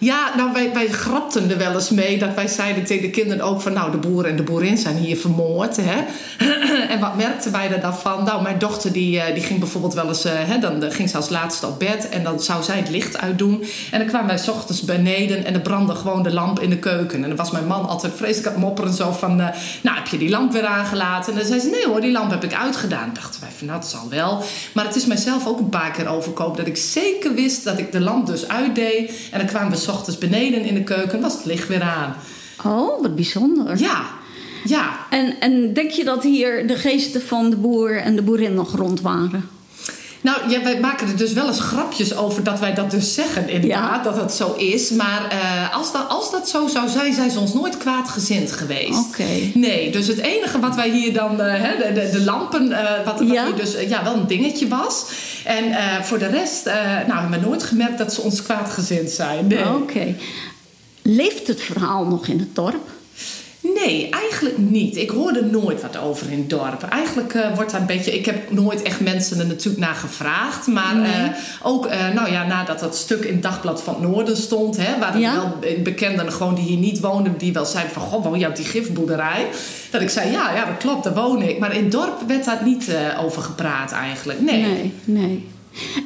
Ja, 0.00 0.32
nou, 0.36 0.52
wij, 0.52 0.72
wij 0.72 0.88
grapten 0.88 1.50
er 1.50 1.58
wel 1.58 1.74
eens 1.74 1.90
mee. 1.90 2.18
Dat 2.18 2.34
wij 2.34 2.48
zeiden 2.48 2.84
tegen 2.84 3.02
de 3.02 3.10
kinderen 3.10 3.44
ook 3.44 3.60
van... 3.60 3.72
nou, 3.72 3.90
de 3.90 3.96
boer 3.96 4.24
en 4.24 4.36
de 4.36 4.42
boerin 4.42 4.78
zijn 4.78 4.96
hier 4.96 5.16
vermoord. 5.16 5.76
Hè? 5.80 6.04
en 6.94 7.00
wat 7.00 7.16
merkten 7.16 7.52
wij 7.52 7.70
er 7.70 7.80
dan 7.80 7.94
van? 7.94 8.24
Nou, 8.24 8.42
mijn 8.42 8.58
dochter 8.58 8.92
die, 8.92 9.32
die 9.34 9.42
ging 9.42 9.58
bijvoorbeeld 9.58 9.94
wel 9.94 10.08
eens... 10.08 10.22
hè, 10.22 10.58
dan 10.58 10.92
ging 10.92 11.10
ze 11.10 11.16
als 11.16 11.28
laatste 11.28 11.66
op 11.66 11.78
bed 11.78 12.08
en 12.08 12.22
dan 12.22 12.40
zou 12.40 12.62
zij 12.62 12.76
het 12.76 12.88
licht 12.88 13.18
uitdoen. 13.18 13.64
En 13.90 13.98
dan 13.98 14.08
kwamen 14.08 14.28
wij 14.28 14.38
s 14.38 14.48
ochtends 14.48 14.82
beneden 14.82 15.44
en 15.44 15.54
er 15.54 15.60
brandde 15.60 15.94
gewoon 15.94 16.22
de 16.22 16.32
lamp 16.32 16.60
in 16.60 16.70
de 16.70 16.78
keuken. 16.78 17.22
En 17.22 17.28
dan 17.28 17.36
was 17.36 17.50
mijn 17.50 17.66
man 17.66 17.88
altijd 17.88 18.12
vreselijk 18.16 18.54
aan 18.54 18.60
mopperen 18.60 18.92
zo 18.92 19.12
van... 19.12 19.36
nou, 19.36 19.52
heb 19.96 20.06
je 20.06 20.18
die 20.18 20.30
lamp 20.30 20.52
weer 20.52 20.66
aangelaten? 20.66 21.32
En 21.32 21.38
dan 21.38 21.48
zei 21.48 21.60
ze, 21.60 21.68
nee 21.68 21.86
hoor, 21.86 22.00
die 22.00 22.12
lamp 22.12 22.30
heb 22.30 22.44
ik 22.44 22.54
uitgedaan. 22.54 23.10
dachten 23.14 23.40
wij 23.40 23.50
van, 23.56 23.66
nou, 23.66 23.80
dat 23.80 23.88
zal 23.90 24.08
wel. 24.08 24.42
Maar 24.72 24.84
het 24.84 24.96
is 24.96 25.06
mijzelf 25.06 25.46
ook 25.46 25.58
een 25.58 25.68
paar 25.68 25.90
keer 25.90 26.08
overkomen... 26.08 26.56
dat 26.56 26.66
ik 26.66 26.76
zeker 26.76 27.34
wist 27.34 27.64
dat 27.64 27.78
ik 27.78 27.92
de 27.92 28.00
lamp 28.00 28.26
dus 28.26 28.48
uitdeed. 28.48 29.12
En 29.30 29.38
dan 29.38 29.48
kwamen 29.48 29.70
we 29.70 29.76
ochtends 29.90 30.18
beneden 30.18 30.64
in 30.64 30.74
de 30.74 30.84
keuken 30.84 31.20
was 31.20 31.34
het 31.34 31.44
licht 31.44 31.68
weer 31.68 31.82
aan. 31.82 32.14
Oh, 32.64 33.02
wat 33.02 33.14
bijzonder. 33.14 33.78
Ja, 33.78 34.02
ja. 34.64 35.06
En, 35.10 35.40
en 35.40 35.72
denk 35.72 35.90
je 35.90 36.04
dat 36.04 36.22
hier 36.22 36.66
de 36.66 36.76
geesten 36.76 37.22
van 37.22 37.50
de 37.50 37.56
boer 37.56 37.96
en 37.96 38.16
de 38.16 38.22
boerin 38.22 38.54
nog 38.54 38.76
rond 38.76 39.00
waren? 39.00 39.48
Nou, 40.22 40.50
ja, 40.50 40.62
wij 40.62 40.80
maken 40.80 41.08
er 41.08 41.16
dus 41.16 41.32
wel 41.32 41.46
eens 41.46 41.60
grapjes 41.60 42.16
over 42.16 42.44
dat 42.44 42.58
wij 42.60 42.74
dat 42.74 42.90
dus 42.90 43.14
zeggen, 43.14 43.48
inderdaad, 43.48 44.04
dat 44.04 44.16
het 44.16 44.32
zo 44.32 44.54
is. 44.54 44.90
Maar 44.90 45.32
uh, 45.32 45.76
als, 45.76 45.92
dat, 45.92 46.08
als 46.08 46.30
dat 46.30 46.48
zo 46.48 46.66
zou 46.66 46.88
zijn, 46.88 47.14
zijn 47.14 47.30
ze 47.30 47.38
ons 47.38 47.54
nooit 47.54 47.76
kwaadgezind 47.76 48.52
geweest. 48.52 48.98
Oké. 49.08 49.28
Nee, 49.54 49.90
dus 49.90 50.06
het 50.06 50.18
enige 50.18 50.60
wat 50.60 50.74
wij 50.74 50.90
hier 50.90 51.12
dan, 51.12 51.32
uh, 51.32 51.62
de, 51.62 51.92
de, 51.94 52.10
de, 52.12 52.24
lampen, 52.24 52.70
uh, 52.70 53.04
wat, 53.04 53.22
ja? 53.26 53.50
dus 53.50 53.74
ja, 53.88 54.04
wel 54.04 54.14
een 54.14 54.26
dingetje 54.26 54.68
was. 54.68 55.04
En 55.44 55.64
voor 56.04 56.18
de 56.18 56.26
rest, 56.26 56.64
nou, 57.06 57.20
hebben 57.20 57.40
we 57.40 57.46
nooit 57.46 57.62
gemerkt 57.62 57.98
dat 57.98 58.14
ze 58.14 58.20
ons 58.20 58.42
kwaadgezind 58.42 59.10
zijn. 59.10 59.46
Nee. 59.46 59.68
Oké. 59.68 60.14
Leeft 61.02 61.46
het 61.46 61.60
verhaal 61.60 62.04
nog 62.04 62.26
in 62.26 62.38
het 62.38 62.54
dorp? 62.54 62.88
Nee, 63.74 64.08
eigenlijk 64.10 64.58
niet. 64.58 64.96
Ik 64.96 65.10
hoorde 65.10 65.44
nooit 65.44 65.82
wat 65.82 65.98
over 65.98 66.30
in 66.30 66.38
het 66.38 66.50
dorp. 66.50 66.82
Eigenlijk 66.82 67.34
uh, 67.34 67.54
wordt 67.54 67.70
daar 67.70 67.80
een 67.80 67.86
beetje. 67.86 68.18
Ik 68.18 68.26
heb 68.26 68.50
nooit 68.50 68.82
echt 68.82 69.00
mensen 69.00 69.38
er 69.38 69.46
natuurlijk 69.46 69.84
naar 69.84 69.94
gevraagd. 69.94 70.66
Maar 70.66 70.96
nee. 70.96 71.10
uh, 71.10 71.28
ook, 71.62 71.86
uh, 71.86 71.92
nou 72.14 72.32
ja, 72.32 72.46
nadat 72.46 72.80
dat 72.80 72.96
stuk 72.96 73.24
in 73.24 73.32
het 73.32 73.42
dagblad 73.42 73.82
van 73.82 73.94
het 73.94 74.02
Noorden 74.02 74.36
stond, 74.36 74.76
hè, 74.76 74.98
waren 74.98 75.20
ja? 75.20 75.34
wel 75.34 75.58
bekenden 75.82 76.32
gewoon 76.32 76.54
die 76.54 76.64
hier 76.64 76.78
niet 76.78 77.00
woonden, 77.00 77.38
die 77.38 77.52
wel 77.52 77.64
zeiden 77.64 77.92
van 77.92 78.02
goh, 78.02 78.24
woon 78.24 78.38
je 78.38 78.48
op 78.48 78.56
die 78.56 78.64
gifboerderij? 78.64 79.46
Dat 79.90 80.00
ik 80.00 80.10
zei, 80.10 80.30
ja, 80.30 80.54
ja, 80.54 80.64
dat 80.64 80.76
klopt, 80.78 81.04
daar 81.04 81.14
woon 81.14 81.42
ik. 81.42 81.58
Maar 81.58 81.74
in 81.74 81.82
het 81.82 81.92
dorp 81.92 82.22
werd 82.26 82.44
daar 82.44 82.60
niet 82.64 82.88
over 83.24 83.42
gepraat 83.42 83.92
eigenlijk. 83.92 84.40
Nee. 84.40 84.62
Nee, 84.62 84.92
nee. 85.04 85.48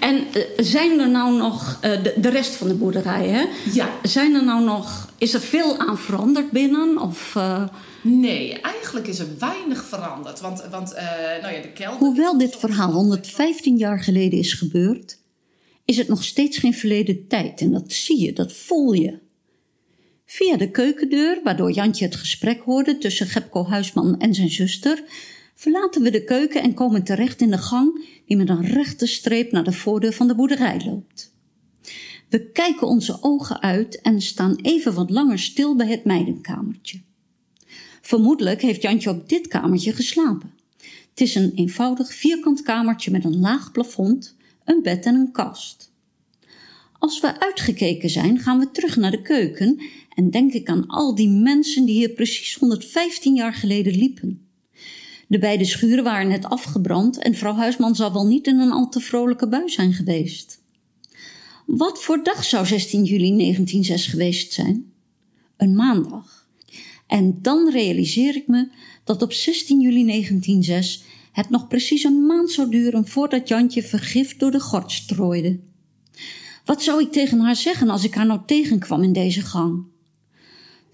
En 0.00 0.14
uh, 0.16 0.42
zijn 0.56 1.00
er 1.00 1.10
nou 1.10 1.36
nog, 1.36 1.78
uh, 1.84 2.02
de, 2.02 2.14
de, 2.16 2.28
rest 2.28 2.54
van 2.54 2.68
de 2.68 2.74
boerderij, 2.74 3.28
hè? 3.28 3.44
Ja. 3.72 3.88
Zijn 4.02 4.34
er 4.34 4.44
nou 4.44 4.64
nog, 4.64 5.12
is 5.18 5.34
er 5.34 5.40
veel 5.40 5.78
aan 5.78 5.98
veranderd 5.98 6.50
binnen? 6.50 6.98
Of, 6.98 7.34
uh... 7.36 7.68
Nee, 8.02 8.60
eigenlijk 8.60 9.06
is 9.06 9.18
er 9.18 9.28
weinig 9.38 9.84
veranderd. 9.84 10.40
Want, 10.40 10.64
want 10.70 10.94
nou 11.42 11.54
ja, 11.54 11.62
de 11.62 11.72
kelder... 11.74 11.98
Hoewel 11.98 12.38
dit 12.38 12.56
verhaal 12.56 12.92
115 12.92 13.76
jaar 13.76 14.00
geleden 14.00 14.38
is 14.38 14.52
gebeurd, 14.52 15.18
is 15.84 15.96
het 15.96 16.08
nog 16.08 16.24
steeds 16.24 16.58
geen 16.58 16.74
verleden 16.74 17.26
tijd. 17.28 17.60
En 17.60 17.72
dat 17.72 17.92
zie 17.92 18.20
je, 18.20 18.32
dat 18.32 18.52
voel 18.52 18.92
je. 18.92 19.18
Via 20.26 20.56
de 20.56 20.70
keukendeur, 20.70 21.40
waardoor 21.44 21.72
Jantje 21.72 22.04
het 22.04 22.16
gesprek 22.16 22.62
hoorde 22.62 22.98
tussen 22.98 23.26
Gepko 23.26 23.66
Huisman 23.66 24.18
en 24.18 24.34
zijn 24.34 24.50
zuster, 24.50 25.02
verlaten 25.54 26.02
we 26.02 26.10
de 26.10 26.24
keuken 26.24 26.62
en 26.62 26.74
komen 26.74 27.04
terecht 27.04 27.40
in 27.40 27.50
de 27.50 27.58
gang 27.58 28.04
die 28.26 28.36
met 28.36 28.48
een 28.48 28.66
rechte 28.66 29.06
streep 29.06 29.52
naar 29.52 29.64
de 29.64 29.72
voordeur 29.72 30.12
van 30.12 30.28
de 30.28 30.34
boerderij 30.34 30.84
loopt. 30.84 31.32
We 32.28 32.50
kijken 32.50 32.86
onze 32.86 33.18
ogen 33.20 33.60
uit 33.60 34.00
en 34.00 34.20
staan 34.20 34.56
even 34.56 34.94
wat 34.94 35.10
langer 35.10 35.38
stil 35.38 35.76
bij 35.76 35.86
het 35.86 36.04
meidenkamertje. 36.04 37.00
Vermoedelijk 38.00 38.62
heeft 38.62 38.82
Jantje 38.82 39.10
op 39.10 39.28
dit 39.28 39.46
kamertje 39.46 39.92
geslapen. 39.92 40.52
Het 41.10 41.20
is 41.20 41.34
een 41.34 41.52
eenvoudig 41.54 42.14
vierkant 42.14 42.62
kamertje 42.62 43.10
met 43.10 43.24
een 43.24 43.40
laag 43.40 43.72
plafond, 43.72 44.36
een 44.64 44.82
bed 44.82 45.06
en 45.06 45.14
een 45.14 45.32
kast. 45.32 45.92
Als 46.98 47.20
we 47.20 47.40
uitgekeken 47.40 48.10
zijn, 48.10 48.38
gaan 48.38 48.58
we 48.58 48.70
terug 48.70 48.96
naar 48.96 49.10
de 49.10 49.22
keuken 49.22 49.82
en 50.14 50.30
denk 50.30 50.52
ik 50.52 50.68
aan 50.68 50.86
al 50.86 51.14
die 51.14 51.28
mensen 51.28 51.84
die 51.84 51.94
hier 51.94 52.10
precies 52.10 52.54
115 52.54 53.34
jaar 53.34 53.54
geleden 53.54 53.96
liepen. 53.96 54.43
De 55.34 55.40
beide 55.40 55.64
schuren 55.64 56.04
waren 56.04 56.28
net 56.28 56.44
afgebrand 56.44 57.18
en 57.18 57.34
vrouw 57.34 57.54
Huisman 57.54 57.94
zal 57.94 58.12
wel 58.12 58.26
niet 58.26 58.46
in 58.46 58.58
een 58.58 58.70
al 58.70 58.88
te 58.88 59.00
vrolijke 59.00 59.48
bui 59.48 59.68
zijn 59.68 59.92
geweest. 59.92 60.62
Wat 61.66 62.02
voor 62.02 62.24
dag 62.24 62.44
zou 62.44 62.66
16 62.66 63.04
juli 63.04 63.36
1906 63.36 64.06
geweest 64.06 64.52
zijn? 64.52 64.92
Een 65.56 65.74
maandag. 65.74 66.48
En 67.06 67.38
dan 67.42 67.70
realiseer 67.70 68.36
ik 68.36 68.46
me 68.46 68.68
dat 69.04 69.22
op 69.22 69.32
16 69.32 69.80
juli 69.80 70.06
1906 70.06 71.04
het 71.32 71.50
nog 71.50 71.68
precies 71.68 72.04
een 72.04 72.26
maand 72.26 72.50
zou 72.50 72.70
duren 72.70 73.08
voordat 73.08 73.48
Jantje 73.48 73.82
vergift 73.82 74.38
door 74.38 74.50
de 74.50 74.60
gort 74.60 74.92
strooide. 74.92 75.60
Wat 76.64 76.82
zou 76.82 77.02
ik 77.02 77.12
tegen 77.12 77.40
haar 77.40 77.56
zeggen 77.56 77.88
als 77.88 78.04
ik 78.04 78.14
haar 78.14 78.26
nou 78.26 78.40
tegenkwam 78.46 79.02
in 79.02 79.12
deze 79.12 79.40
gang? 79.40 79.84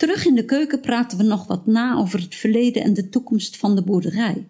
Terug 0.00 0.26
in 0.26 0.34
de 0.34 0.44
keuken 0.44 0.80
praten 0.80 1.18
we 1.18 1.24
nog 1.24 1.46
wat 1.46 1.66
na 1.66 1.96
over 1.96 2.20
het 2.20 2.34
verleden 2.34 2.82
en 2.82 2.94
de 2.94 3.08
toekomst 3.08 3.56
van 3.56 3.74
de 3.74 3.82
boerderij. 3.82 4.48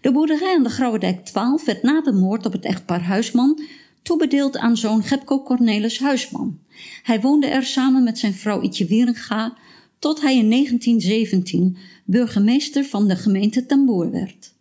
De 0.00 0.12
boerderij 0.12 0.54
aan 0.56 0.62
de 0.62 0.68
Grauwedijk 0.68 1.24
12 1.24 1.64
werd 1.64 1.82
na 1.82 2.00
de 2.00 2.12
moord 2.12 2.46
op 2.46 2.52
het 2.52 2.64
echtpaar 2.64 3.02
Huisman 3.02 3.62
toebedeeld 4.02 4.56
aan 4.56 4.76
zoon 4.76 5.02
Gepko 5.02 5.42
Cornelis 5.42 5.98
Huisman. 5.98 6.58
Hij 7.02 7.20
woonde 7.20 7.46
er 7.46 7.64
samen 7.64 8.02
met 8.02 8.18
zijn 8.18 8.34
vrouw 8.34 8.62
Ietje 8.62 8.86
Wieringa 8.86 9.56
tot 9.98 10.20
hij 10.20 10.36
in 10.36 10.50
1917 10.50 11.76
burgemeester 12.04 12.84
van 12.84 13.08
de 13.08 13.16
gemeente 13.16 13.66
Tamboer 13.66 14.10
werd. 14.10 14.52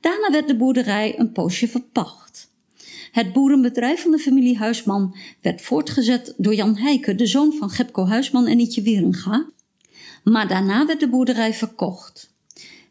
Daarna 0.00 0.30
werd 0.30 0.48
de 0.48 0.56
boerderij 0.56 1.18
een 1.18 1.32
poosje 1.32 1.68
verpacht. 1.68 2.47
Het 3.10 3.32
boerenbedrijf 3.32 4.02
van 4.02 4.10
de 4.10 4.18
familie 4.18 4.56
Huisman 4.56 5.16
werd 5.40 5.62
voortgezet 5.62 6.34
door 6.36 6.54
Jan 6.54 6.76
Heike, 6.76 7.14
de 7.14 7.26
zoon 7.26 7.52
van 7.52 7.70
Gepko 7.70 8.06
Huisman 8.06 8.46
en 8.46 8.58
Ietje 8.58 8.82
Wieringa. 8.82 9.46
Maar 10.24 10.48
daarna 10.48 10.86
werd 10.86 11.00
de 11.00 11.08
boerderij 11.08 11.54
verkocht. 11.54 12.36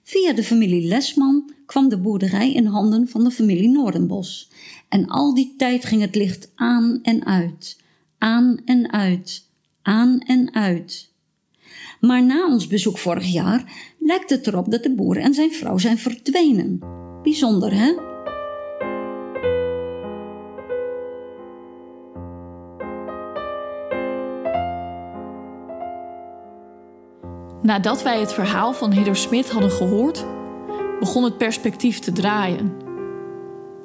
Via 0.03 0.33
de 0.33 0.43
familie 0.43 0.87
Lesman 0.87 1.51
kwam 1.65 1.89
de 1.89 1.97
boerderij 1.97 2.53
in 2.53 2.65
handen 2.65 3.07
van 3.07 3.23
de 3.23 3.31
familie 3.31 3.69
Noordenbos. 3.69 4.49
En 4.89 5.07
al 5.07 5.33
die 5.33 5.53
tijd 5.57 5.85
ging 5.85 6.01
het 6.01 6.15
licht 6.15 6.51
aan 6.55 6.99
en 7.01 7.25
uit, 7.25 7.77
aan 8.17 8.57
en 8.65 8.91
uit, 8.91 9.43
aan 9.81 10.19
en 10.19 10.53
uit. 10.53 11.11
Maar 11.99 12.23
na 12.23 12.47
ons 12.47 12.67
bezoek 12.67 12.97
vorig 12.97 13.31
jaar 13.31 13.93
lijkt 13.99 14.29
het 14.29 14.47
erop 14.47 14.71
dat 14.71 14.83
de 14.83 14.95
boer 14.95 15.17
en 15.17 15.33
zijn 15.33 15.51
vrouw 15.51 15.77
zijn 15.77 15.97
verdwenen. 15.97 16.79
Bijzonder, 17.23 17.73
hè? 17.73 18.16
Nadat 27.67 28.03
wij 28.03 28.19
het 28.19 28.33
verhaal 28.33 28.73
van 28.73 28.91
Hidder 28.91 29.15
Smit 29.15 29.51
hadden 29.51 29.71
gehoord, 29.71 30.25
begon 30.99 31.23
het 31.23 31.37
perspectief 31.37 31.99
te 31.99 32.11
draaien. 32.11 32.71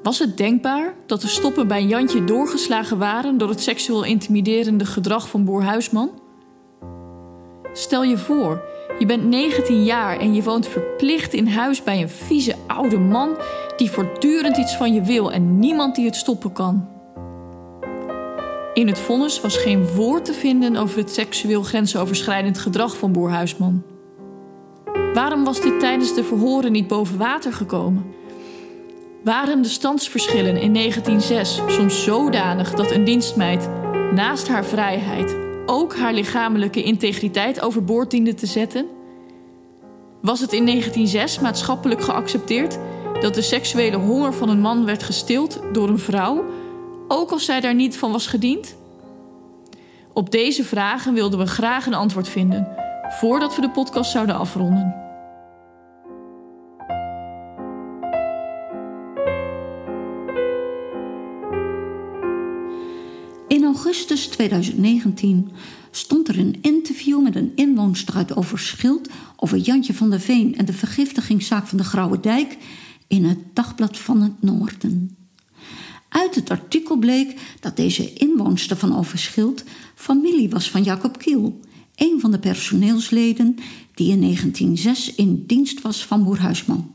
Was 0.03 0.18
het 0.18 0.37
denkbaar 0.37 0.95
dat 1.07 1.21
de 1.21 1.27
stoppen 1.27 1.68
bij 1.68 1.85
Jantje 1.85 2.25
doorgeslagen 2.25 2.99
waren 2.99 3.38
door 3.38 3.49
het 3.49 3.61
seksueel 3.61 4.05
intimiderende 4.05 4.85
gedrag 4.85 5.29
van 5.29 5.45
boer 5.45 5.62
Huisman? 5.62 6.11
Stel 7.73 8.03
je 8.03 8.18
voor, 8.18 8.64
je 8.99 9.07
bent 9.07 9.25
19 9.25 9.85
jaar 9.85 10.18
en 10.18 10.35
je 10.35 10.42
woont 10.42 10.66
verplicht 10.66 11.33
in 11.33 11.47
huis 11.47 11.83
bij 11.83 12.03
een 12.03 12.11
vieze 12.11 12.55
oude 12.66 12.99
man 12.99 13.37
die 13.77 13.90
voortdurend 13.90 14.57
iets 14.57 14.77
van 14.77 14.95
je 14.95 15.03
wil 15.03 15.33
en 15.33 15.59
niemand 15.59 15.95
die 15.95 16.07
het 16.07 16.16
stoppen 16.16 16.53
kan. 16.53 16.91
In 18.75 18.87
het 18.87 18.99
vonnis 18.99 19.41
was 19.41 19.57
geen 19.57 19.87
woord 19.87 20.25
te 20.25 20.33
vinden 20.33 20.77
over 20.77 20.99
het 20.99 21.11
seksueel 21.11 21.63
grensoverschrijdend 21.63 22.59
gedrag 22.59 22.97
van 22.97 23.13
boer 23.13 23.31
Huisman. 23.31 23.83
Waarom 25.15 25.45
was 25.45 25.61
dit 25.61 25.81
tijdens 25.81 26.15
de 26.15 26.25
verhoren 26.25 26.73
niet 26.73 26.87
boven 26.87 27.19
water 27.19 27.53
gekomen? 27.53 28.05
Waren 29.25 29.63
de 29.63 29.69
standsverschillen 29.69 30.57
in 30.57 30.75
1906 30.75 31.61
soms 31.67 32.05
zodanig 32.05 32.75
dat 32.75 32.91
een 32.91 33.05
dienstmeid 33.05 33.69
naast 34.15 34.49
haar 34.49 34.65
vrijheid 34.65 35.37
ook 35.67 35.97
haar 35.97 36.13
lichamelijke 36.13 36.83
integriteit 36.83 37.61
overboord 37.61 38.11
diende 38.11 38.35
te 38.35 38.47
zetten? 38.47 38.87
Was 40.21 40.41
het 40.41 40.53
in 40.53 40.67
1906 40.67 41.41
maatschappelijk 41.41 42.03
geaccepteerd 42.03 42.79
dat 43.21 43.35
de 43.35 43.43
seksuele 43.43 43.97
honger 43.97 44.33
van 44.33 44.49
een 44.49 44.61
man 44.61 44.85
werd 44.85 45.03
gestild 45.03 45.61
door 45.73 45.89
een 45.89 45.99
vrouw 45.99 46.45
ook 47.09 47.31
als 47.31 47.45
zij 47.45 47.61
daar 47.61 47.75
niet 47.75 47.97
van 47.97 48.12
was 48.12 48.27
gediend? 48.27 48.77
Op 50.12 50.31
deze 50.31 50.65
vragen 50.65 51.15
wilden 51.15 51.38
we 51.38 51.47
graag 51.47 51.87
een 51.87 51.95
antwoord 51.95 52.29
vinden 52.29 52.69
voordat 53.09 53.55
we 53.55 53.61
de 53.61 53.71
podcast 53.71 54.11
zouden 54.11 54.37
afronden. 54.37 55.03
In 63.49 63.65
augustus 63.65 64.27
2019 64.27 65.53
stond 65.91 66.29
er 66.29 66.38
een 66.38 66.59
interview 66.61 67.23
met 67.23 67.37
een 67.37 67.53
inwoonster 67.55 68.15
uit 68.15 68.37
Overschild 68.37 69.09
over 69.37 69.59
Jantje 69.59 69.95
van 69.95 70.11
der 70.11 70.21
Veen 70.21 70.57
en 70.57 70.65
de 70.65 70.73
vergiftigingszaak 70.73 71.67
van 71.67 71.79
de 71.79 71.85
Grauwe 71.85 72.21
Dijk 72.21 72.57
in 73.07 73.25
het 73.25 73.38
Dagblad 73.53 73.99
van 73.99 74.23
het 74.23 74.43
Noorden. 74.43 75.22
Uit 76.12 76.35
het 76.35 76.51
artikel 76.51 76.96
bleek 76.96 77.40
dat 77.61 77.77
deze 77.77 78.12
inwoonster 78.12 78.77
van 78.77 78.96
Overschild 78.96 79.64
familie 79.94 80.51
was 80.51 80.70
van 80.70 80.83
Jacob 80.83 81.18
Kiel, 81.18 81.61
een 81.96 82.20
van 82.20 82.31
de 82.31 82.38
personeelsleden 82.38 83.57
die 83.94 84.11
in 84.11 84.20
1906 84.20 85.14
in 85.14 85.44
dienst 85.46 85.83
was 85.83 86.07
van 86.07 86.25
boer 86.25 86.40
Huisman. 86.40 86.94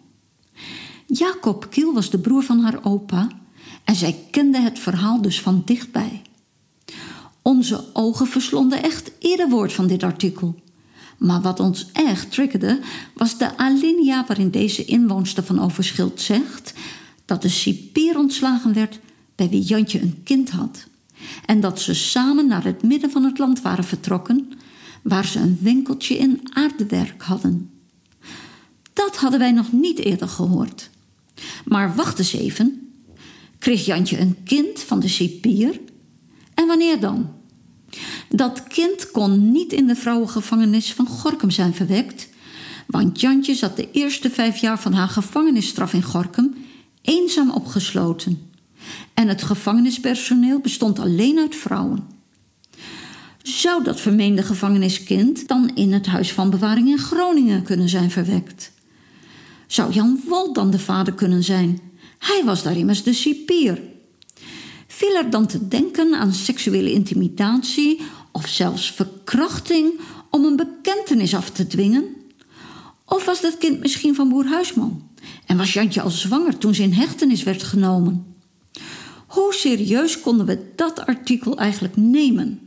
Jacob 1.08 1.70
Kiel 1.70 1.94
was 1.94 2.10
de 2.10 2.20
broer 2.20 2.44
van 2.44 2.60
haar 2.60 2.80
opa 2.84 3.28
en 3.84 3.96
zij 3.96 4.26
kende 4.32 4.60
het 4.60 4.80
verhaal 4.80 5.22
dus 5.22 5.42
van 5.42 5.62
dichtbij. 5.66 6.22
Onze 7.42 7.84
ogen 7.94 8.28
verslonden 8.28 8.84
echt 8.84 9.12
ieder 9.20 9.50
woord 9.50 9.74
van 9.74 9.88
dit 9.88 10.04
artikel. 10.04 10.56
Maar 11.18 11.42
wat 11.42 11.60
ons 11.60 11.90
echt 11.94 12.32
triggerde, 12.32 12.80
was 13.14 13.38
de 13.38 13.58
alinea 13.58 14.26
waarin 14.28 14.52
deze 14.52 14.86
inwoonster 14.86 15.44
van 15.44 15.62
Overschild 15.62 16.22
zegt 16.22 16.74
dat 17.28 17.42
de 17.42 17.50
cipier 17.50 18.18
ontslagen 18.18 18.74
werd 18.74 19.00
bij 19.36 19.50
wie 19.50 19.62
Jantje 19.62 20.02
een 20.02 20.22
kind 20.24 20.50
had. 20.50 20.88
En 21.46 21.60
dat 21.60 21.82
ze 21.82 21.94
samen 21.94 22.48
naar 22.48 22.64
het 22.64 22.84
midden 22.84 23.12
van 23.12 23.24
het 23.24 23.38
land 23.38 23.62
waren 23.62 23.84
vertrokken, 23.84 24.52
waar 25.02 25.26
ze 25.26 25.40
een 25.40 25.58
winkeltje 25.62 26.18
in 26.18 26.42
aardewerk 26.54 27.22
hadden. 27.22 27.70
Dat 28.94 29.18
hadden 29.18 29.40
wij 29.40 29.52
nog 29.52 29.72
niet 29.72 30.00
eerder 30.00 30.28
gehoord. 30.28 30.90
Maar 31.66 31.96
wacht 31.96 32.20
eens 32.20 32.34
even. 32.34 32.92
Kreeg 33.60 33.86
Jantje 33.86 34.20
een 34.20 34.38
kind 34.44 34.80
van 34.80 35.00
de 35.00 35.08
cipier? 35.08 35.80
En 36.54 36.68
wanneer 36.68 37.00
dan? 37.00 37.30
Dat 38.30 38.64
kind 38.68 39.12
kon 39.12 39.52
niet 39.52 39.74
in 39.74 39.88
de 39.88 39.96
vrouwengevangenis 39.96 40.94
van 40.94 41.08
Gorkum 41.08 41.52
zijn 41.52 41.74
verwekt, 41.74 42.30
want 42.88 43.22
Jantje 43.22 43.56
zat 43.56 43.76
de 43.76 43.92
eerste 43.92 44.30
vijf 44.30 44.58
jaar 44.58 44.80
van 44.80 44.94
haar 44.94 45.08
gevangenisstraf 45.08 45.94
in 45.94 46.04
Gorkum 46.04 46.56
eenzaam 47.08 47.52
opgesloten. 47.52 48.52
En 49.14 49.28
het 49.28 49.44
gevangenispersoneel 49.44 50.60
bestond 50.60 51.00
alleen 51.00 51.40
uit 51.40 51.56
vrouwen. 51.56 52.08
Zou 53.42 53.84
dat 53.84 54.00
vermeende 54.00 54.44
gevangeniskind 54.44 55.48
dan 55.48 55.76
in 55.76 55.94
het 55.94 56.06
huis 56.06 56.34
van 56.34 56.50
bewaring 56.50 56.88
in 56.88 56.98
Groningen 56.98 57.64
kunnen 57.64 57.90
zijn 57.90 58.12
verwekt? 58.12 58.72
Zou 59.68 59.92
Jan 59.92 60.22
Wolt 60.28 60.56
dan 60.56 60.72
de 60.72 60.80
vader 60.80 61.14
kunnen 61.14 61.44
zijn? 61.44 61.82
Hij 62.20 62.42
was 62.46 62.64
daar 62.64 62.78
immers 62.78 63.04
de 63.04 63.14
cipier. 63.14 63.82
Viel 64.88 65.16
er 65.16 65.30
dan 65.30 65.48
te 65.48 65.68
denken 65.68 66.14
aan 66.14 66.34
seksuele 66.34 66.92
intimidatie 66.92 68.02
of 68.32 68.48
zelfs 68.48 68.92
verkrachting 68.92 70.00
om 70.30 70.46
een 70.46 70.56
bekentenis 70.56 71.36
af 71.36 71.50
te 71.50 71.68
dwingen? 71.68 72.16
Of 73.06 73.26
was 73.26 73.42
dat 73.42 73.58
kind 73.58 73.80
misschien 73.80 74.16
van 74.16 74.30
boer 74.30 74.46
Huisman? 74.46 75.10
En 75.46 75.58
was 75.58 75.74
Jantje 75.74 76.02
al 76.02 76.10
zwanger 76.10 76.58
toen 76.58 76.76
ze 76.76 76.84
in 76.84 76.94
hechtenis 76.94 77.44
werd 77.44 77.64
genomen? 77.64 78.26
Hoe 79.28 79.54
serieus 79.54 80.20
konden 80.20 80.46
we 80.46 80.72
dat 80.76 81.06
artikel 81.06 81.58
eigenlijk 81.58 81.96
nemen? 81.96 82.60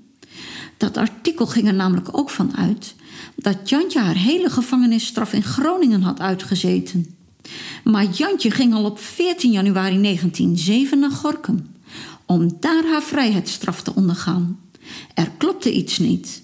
Dat 0.77 0.97
artikel 0.97 1.47
ging 1.47 1.67
er 1.67 1.75
namelijk 1.75 2.19
ook 2.19 2.31
van 2.31 2.57
uit 2.57 2.95
dat 3.37 3.69
Jantje 3.69 3.99
haar 3.99 4.17
hele 4.17 4.51
gevangenisstraf 4.51 5.33
in 5.33 5.43
Groningen 5.43 6.03
had 6.03 6.21
uitgezeten. 6.21 7.15
Maar 7.85 8.05
Jantje 8.05 8.51
ging 8.51 8.75
al 8.75 8.85
op 8.85 8.99
14 8.99 9.51
januari 9.51 10.03
1907 10.03 10.99
naar 10.99 11.11
Gorkum 11.11 11.67
om 12.27 12.57
daar 12.61 12.85
haar 12.85 13.03
vrijheidsstraf 13.03 13.83
te 13.83 13.95
ondergaan. 13.95 14.61
Er 15.15 15.31
klopte 15.39 15.73
iets 15.73 15.99
niet. 15.99 16.43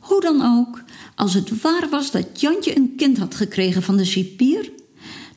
Hoe 0.00 0.20
dan 0.20 0.58
ook, 0.58 0.82
als 1.14 1.34
het 1.34 1.60
waar 1.60 1.88
was 1.90 2.10
dat 2.10 2.40
Jantje 2.40 2.76
een 2.76 2.92
kind 2.96 3.18
had 3.18 3.34
gekregen 3.34 3.82
van 3.82 3.96
de 3.96 4.04
cipier, 4.04 4.70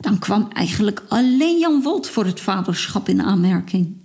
dan 0.04 0.20
kwam 0.20 0.48
eigenlijk 0.54 1.04
alleen 1.08 1.60
Jan 1.60 1.82
Wolt 1.82 2.10
voor 2.10 2.26
het 2.26 2.40
vaderschap 2.40 3.10
in 3.10 3.22
aanmerking. 3.22 3.96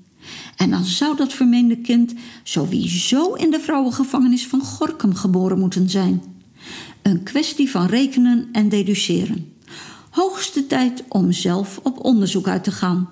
En 0.57 0.71
dan 0.71 0.85
zou 0.85 1.17
dat 1.17 1.33
vermeende 1.33 1.77
kind 1.77 2.15
sowieso 2.43 3.33
in 3.33 3.51
de 3.51 3.61
vrouwengevangenis 3.61 4.47
van 4.47 4.61
Gorkum 4.61 5.15
geboren 5.15 5.59
moeten 5.59 5.91
zijn. 5.91 6.23
Een 7.03 7.23
kwestie 7.23 7.71
van 7.71 7.87
rekenen 7.87 8.49
en 8.53 8.69
deduceren. 8.69 9.53
Hoogste 10.11 10.67
tijd 10.67 11.05
om 11.09 11.33
zelf 11.33 11.81
op 11.83 12.05
onderzoek 12.05 12.49
uit 12.49 12.65
te 12.65 12.73
gaan. 12.73 13.11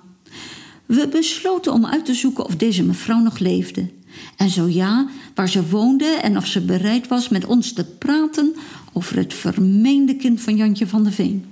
We 0.85 1.07
besloten 1.07 1.73
om 1.73 1.85
uit 1.85 2.05
te 2.05 2.13
zoeken 2.13 2.45
of 2.45 2.55
deze 2.55 2.83
mevrouw 2.83 3.19
nog 3.19 3.39
leefde. 3.39 3.89
En 4.37 4.49
zo 4.49 4.67
ja, 4.67 5.07
waar 5.35 5.49
ze 5.49 5.67
woonde 5.67 6.05
en 6.05 6.37
of 6.37 6.45
ze 6.45 6.61
bereid 6.61 7.07
was 7.07 7.29
met 7.29 7.45
ons 7.45 7.73
te 7.73 7.85
praten 7.85 8.55
over 8.93 9.17
het 9.17 9.33
vermeende 9.33 10.15
kind 10.15 10.41
van 10.41 10.55
Jantje 10.55 10.87
van 10.87 11.03
der 11.03 11.11
Veen. 11.11 11.45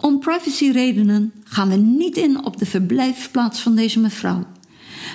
Om 0.00 0.18
privacyredenen 0.18 1.32
gaan 1.44 1.68
we 1.68 1.76
niet 1.76 2.16
in 2.16 2.44
op 2.44 2.58
de 2.58 2.66
verblijfplaats 2.66 3.60
van 3.60 3.74
deze 3.74 4.00
mevrouw. 4.00 4.46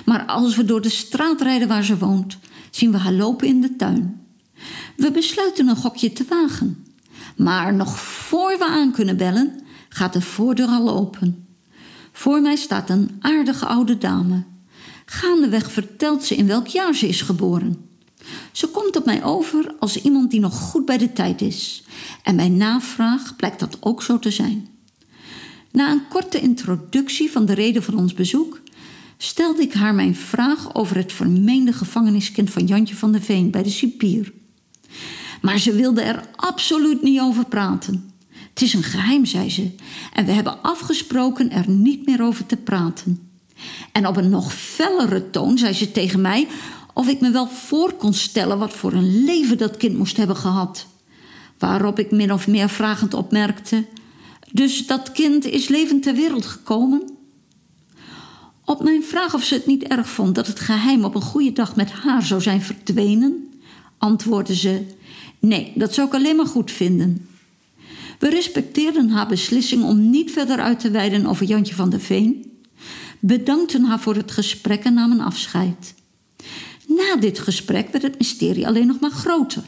Maar 0.04 0.24
als 0.24 0.56
we 0.56 0.64
door 0.64 0.80
de 0.80 0.88
straat 0.88 1.40
rijden 1.40 1.68
waar 1.68 1.84
ze 1.84 1.98
woont, 1.98 2.38
zien 2.70 2.92
we 2.92 2.98
haar 2.98 3.12
lopen 3.12 3.46
in 3.46 3.60
de 3.60 3.76
tuin. 3.76 4.20
We 4.96 5.10
besluiten 5.10 5.68
een 5.68 5.76
gokje 5.76 6.12
te 6.12 6.24
wagen. 6.28 6.84
Maar 7.36 7.74
nog 7.74 8.00
voor 8.00 8.58
we 8.58 8.66
aan 8.66 8.92
kunnen 8.92 9.16
bellen, 9.16 9.60
gaat 9.88 10.12
de 10.12 10.20
voordeur 10.20 10.68
al 10.68 10.90
open. 10.90 11.46
Voor 12.12 12.40
mij 12.40 12.56
staat 12.56 12.90
een 12.90 13.10
aardige 13.20 13.66
oude 13.66 13.98
dame. 13.98 14.44
Gaandeweg 15.04 15.72
vertelt 15.72 16.24
ze 16.24 16.34
in 16.34 16.46
welk 16.46 16.66
jaar 16.66 16.94
ze 16.94 17.08
is 17.08 17.22
geboren. 17.22 17.88
Ze 18.52 18.68
komt 18.68 18.96
op 18.96 19.04
mij 19.04 19.24
over 19.24 19.74
als 19.78 20.02
iemand 20.02 20.30
die 20.30 20.40
nog 20.40 20.54
goed 20.54 20.84
bij 20.84 20.98
de 20.98 21.12
tijd 21.12 21.40
is. 21.40 21.84
En 22.22 22.36
bij 22.36 22.48
navraag 22.48 23.36
blijkt 23.36 23.60
dat 23.60 23.76
ook 23.80 24.02
zo 24.02 24.18
te 24.18 24.30
zijn. 24.30 24.73
Na 25.74 25.90
een 25.90 26.08
korte 26.08 26.40
introductie 26.40 27.30
van 27.30 27.46
de 27.46 27.54
reden 27.54 27.82
van 27.82 27.98
ons 27.98 28.14
bezoek 28.14 28.60
stelde 29.16 29.62
ik 29.62 29.72
haar 29.72 29.94
mijn 29.94 30.16
vraag 30.16 30.74
over 30.74 30.96
het 30.96 31.12
vermeende 31.12 31.72
gevangeniskind 31.72 32.50
van 32.50 32.66
Jantje 32.66 32.96
van 32.96 33.12
der 33.12 33.20
Veen 33.20 33.50
bij 33.50 33.62
de 33.62 33.70
cipier. 33.70 34.32
Maar 35.40 35.58
ze 35.58 35.74
wilde 35.74 36.00
er 36.02 36.24
absoluut 36.36 37.02
niet 37.02 37.20
over 37.20 37.44
praten. 37.44 38.12
Het 38.28 38.62
is 38.62 38.74
een 38.74 38.82
geheim, 38.82 39.24
zei 39.24 39.50
ze, 39.50 39.70
en 40.12 40.24
we 40.24 40.32
hebben 40.32 40.62
afgesproken 40.62 41.50
er 41.50 41.70
niet 41.70 42.06
meer 42.06 42.22
over 42.22 42.46
te 42.46 42.56
praten. 42.56 43.28
En 43.92 44.06
op 44.06 44.16
een 44.16 44.30
nog 44.30 44.54
fellere 44.54 45.30
toon 45.30 45.58
zei 45.58 45.72
ze 45.72 45.92
tegen 45.92 46.20
mij 46.20 46.48
of 46.92 47.08
ik 47.08 47.20
me 47.20 47.30
wel 47.30 47.46
voor 47.46 47.92
kon 47.92 48.14
stellen 48.14 48.58
wat 48.58 48.72
voor 48.72 48.92
een 48.92 49.24
leven 49.24 49.58
dat 49.58 49.76
kind 49.76 49.96
moest 49.96 50.16
hebben 50.16 50.36
gehad. 50.36 50.86
Waarop 51.58 51.98
ik 51.98 52.10
min 52.10 52.32
of 52.32 52.46
meer 52.46 52.68
vragend 52.68 53.14
opmerkte: 53.14 53.84
Dus 54.54 54.86
dat 54.86 55.12
kind 55.12 55.44
is 55.44 55.68
levend 55.68 56.02
ter 56.02 56.14
wereld 56.14 56.46
gekomen? 56.46 57.02
Op 58.64 58.82
mijn 58.82 59.02
vraag 59.04 59.34
of 59.34 59.44
ze 59.44 59.54
het 59.54 59.66
niet 59.66 59.82
erg 59.82 60.08
vond 60.08 60.34
dat 60.34 60.46
het 60.46 60.60
geheim 60.60 61.04
op 61.04 61.14
een 61.14 61.22
goede 61.22 61.52
dag 61.52 61.76
met 61.76 61.90
haar 61.90 62.22
zou 62.22 62.40
zijn 62.40 62.62
verdwenen, 62.62 63.48
antwoordde 63.98 64.54
ze: 64.54 64.82
Nee, 65.38 65.72
dat 65.74 65.94
zou 65.94 66.06
ik 66.06 66.14
alleen 66.14 66.36
maar 66.36 66.46
goed 66.46 66.70
vinden. 66.70 67.28
We 68.18 68.28
respecteerden 68.28 69.08
haar 69.08 69.28
beslissing 69.28 69.84
om 69.84 70.10
niet 70.10 70.30
verder 70.30 70.60
uit 70.60 70.80
te 70.80 70.90
wijden 70.90 71.26
over 71.26 71.46
Jantje 71.46 71.74
van 71.74 71.90
der 71.90 72.00
Veen, 72.00 72.52
bedankten 73.20 73.84
haar 73.84 74.00
voor 74.00 74.14
het 74.14 74.30
gesprek 74.30 74.84
en 74.84 74.94
namen 74.94 75.20
afscheid. 75.20 75.94
Na 76.86 77.16
dit 77.16 77.38
gesprek 77.38 77.88
werd 77.88 78.04
het 78.04 78.18
mysterie 78.18 78.66
alleen 78.66 78.86
nog 78.86 79.00
maar 79.00 79.10
groter. 79.10 79.64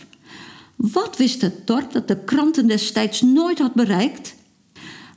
Wat 0.76 1.16
wist 1.16 1.40
het 1.40 1.66
dorp 1.66 1.92
dat 1.92 2.08
de 2.08 2.24
kranten 2.24 2.66
destijds 2.66 3.22
nooit 3.22 3.58
had 3.58 3.74
bereikt? 3.74 4.35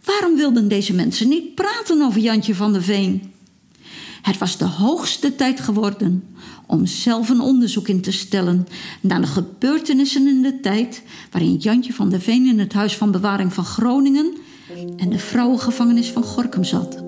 Waarom 0.04 0.36
wilden 0.36 0.68
deze 0.68 0.94
mensen 0.94 1.28
niet 1.28 1.56
praten 1.56 2.02
over 2.02 2.22
Jantje 2.22 2.56
van 2.56 2.74
der 2.74 2.84
Veen? 2.84 3.32
Het 4.22 4.38
was 4.38 4.58
de 4.58 4.66
hoogste 4.66 5.36
tijd 5.36 5.60
geworden 5.60 6.24
om 6.66 6.86
zelf 6.86 7.30
een 7.30 7.42
onderzoek 7.42 7.88
in 7.88 8.02
te 8.02 8.12
stellen 8.12 8.68
naar 9.02 9.22
de 9.22 9.28
gebeurtenissen 9.28 10.28
in 10.28 10.42
de 10.42 10.60
tijd 10.60 11.04
waarin 11.32 11.56
Jantje 11.56 11.94
van 11.94 12.10
der 12.10 12.22
Veen 12.22 12.46
in 12.46 12.60
het 12.60 12.74
Huis 12.74 12.98
van 12.98 13.12
Bewaring 13.12 13.54
van 13.54 13.66
Groningen 13.66 14.38
en 14.98 15.10
de 15.10 15.20
vrouwengevangenis 15.20 16.08
van 16.08 16.24
Gorkum 16.24 16.64
zat. 16.64 17.04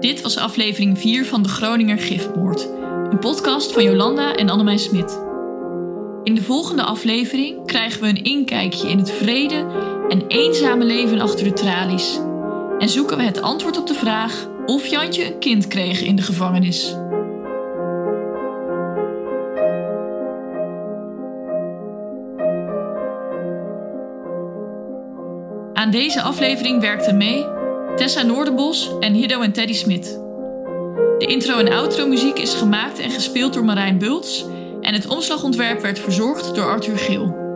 Dit 0.00 0.22
was 0.22 0.36
aflevering 0.36 0.98
4 0.98 1.26
van 1.26 1.42
de 1.42 1.48
Groninger 1.48 1.98
Giftmoord, 1.98 2.68
een 3.10 3.18
podcast 3.18 3.72
van 3.72 3.82
Jolanda 3.82 4.34
en 4.34 4.48
Annemijn 4.48 4.78
Smit. 4.78 5.27
In 6.28 6.34
de 6.34 6.42
volgende 6.42 6.82
aflevering 6.82 7.66
krijgen 7.66 8.00
we 8.00 8.08
een 8.08 8.24
inkijkje 8.24 8.88
in 8.88 8.98
het 8.98 9.10
vrede 9.10 9.66
en 10.08 10.26
eenzame 10.26 10.84
leven 10.84 11.20
achter 11.20 11.44
de 11.44 11.52
tralies. 11.52 12.20
En 12.78 12.88
zoeken 12.88 13.16
we 13.16 13.22
het 13.22 13.42
antwoord 13.42 13.78
op 13.78 13.86
de 13.86 13.94
vraag 13.94 14.48
of 14.66 14.86
Jantje 14.86 15.24
een 15.24 15.38
kind 15.38 15.68
kreeg 15.68 16.02
in 16.02 16.16
de 16.16 16.22
gevangenis. 16.22 16.94
Aan 25.72 25.90
deze 25.90 26.22
aflevering 26.22 26.80
werkte 26.80 27.12
mee 27.12 27.46
Tessa 27.96 28.22
Noorderbos 28.22 28.90
en 29.00 29.12
Hiddo 29.12 29.40
en 29.40 29.52
Teddy 29.52 29.74
Smit. 29.74 30.20
De 31.18 31.26
intro- 31.26 31.58
en 31.58 31.72
outro-muziek 31.72 32.38
is 32.38 32.54
gemaakt 32.54 32.98
en 32.98 33.10
gespeeld 33.10 33.54
door 33.54 33.64
Marijn 33.64 33.98
Bults 33.98 34.44
en 34.88 34.94
het 34.94 35.06
omslagontwerp 35.06 35.80
werd 35.80 35.98
verzorgd 35.98 36.54
door 36.54 36.64
Arthur 36.64 36.98
Geel. 36.98 37.47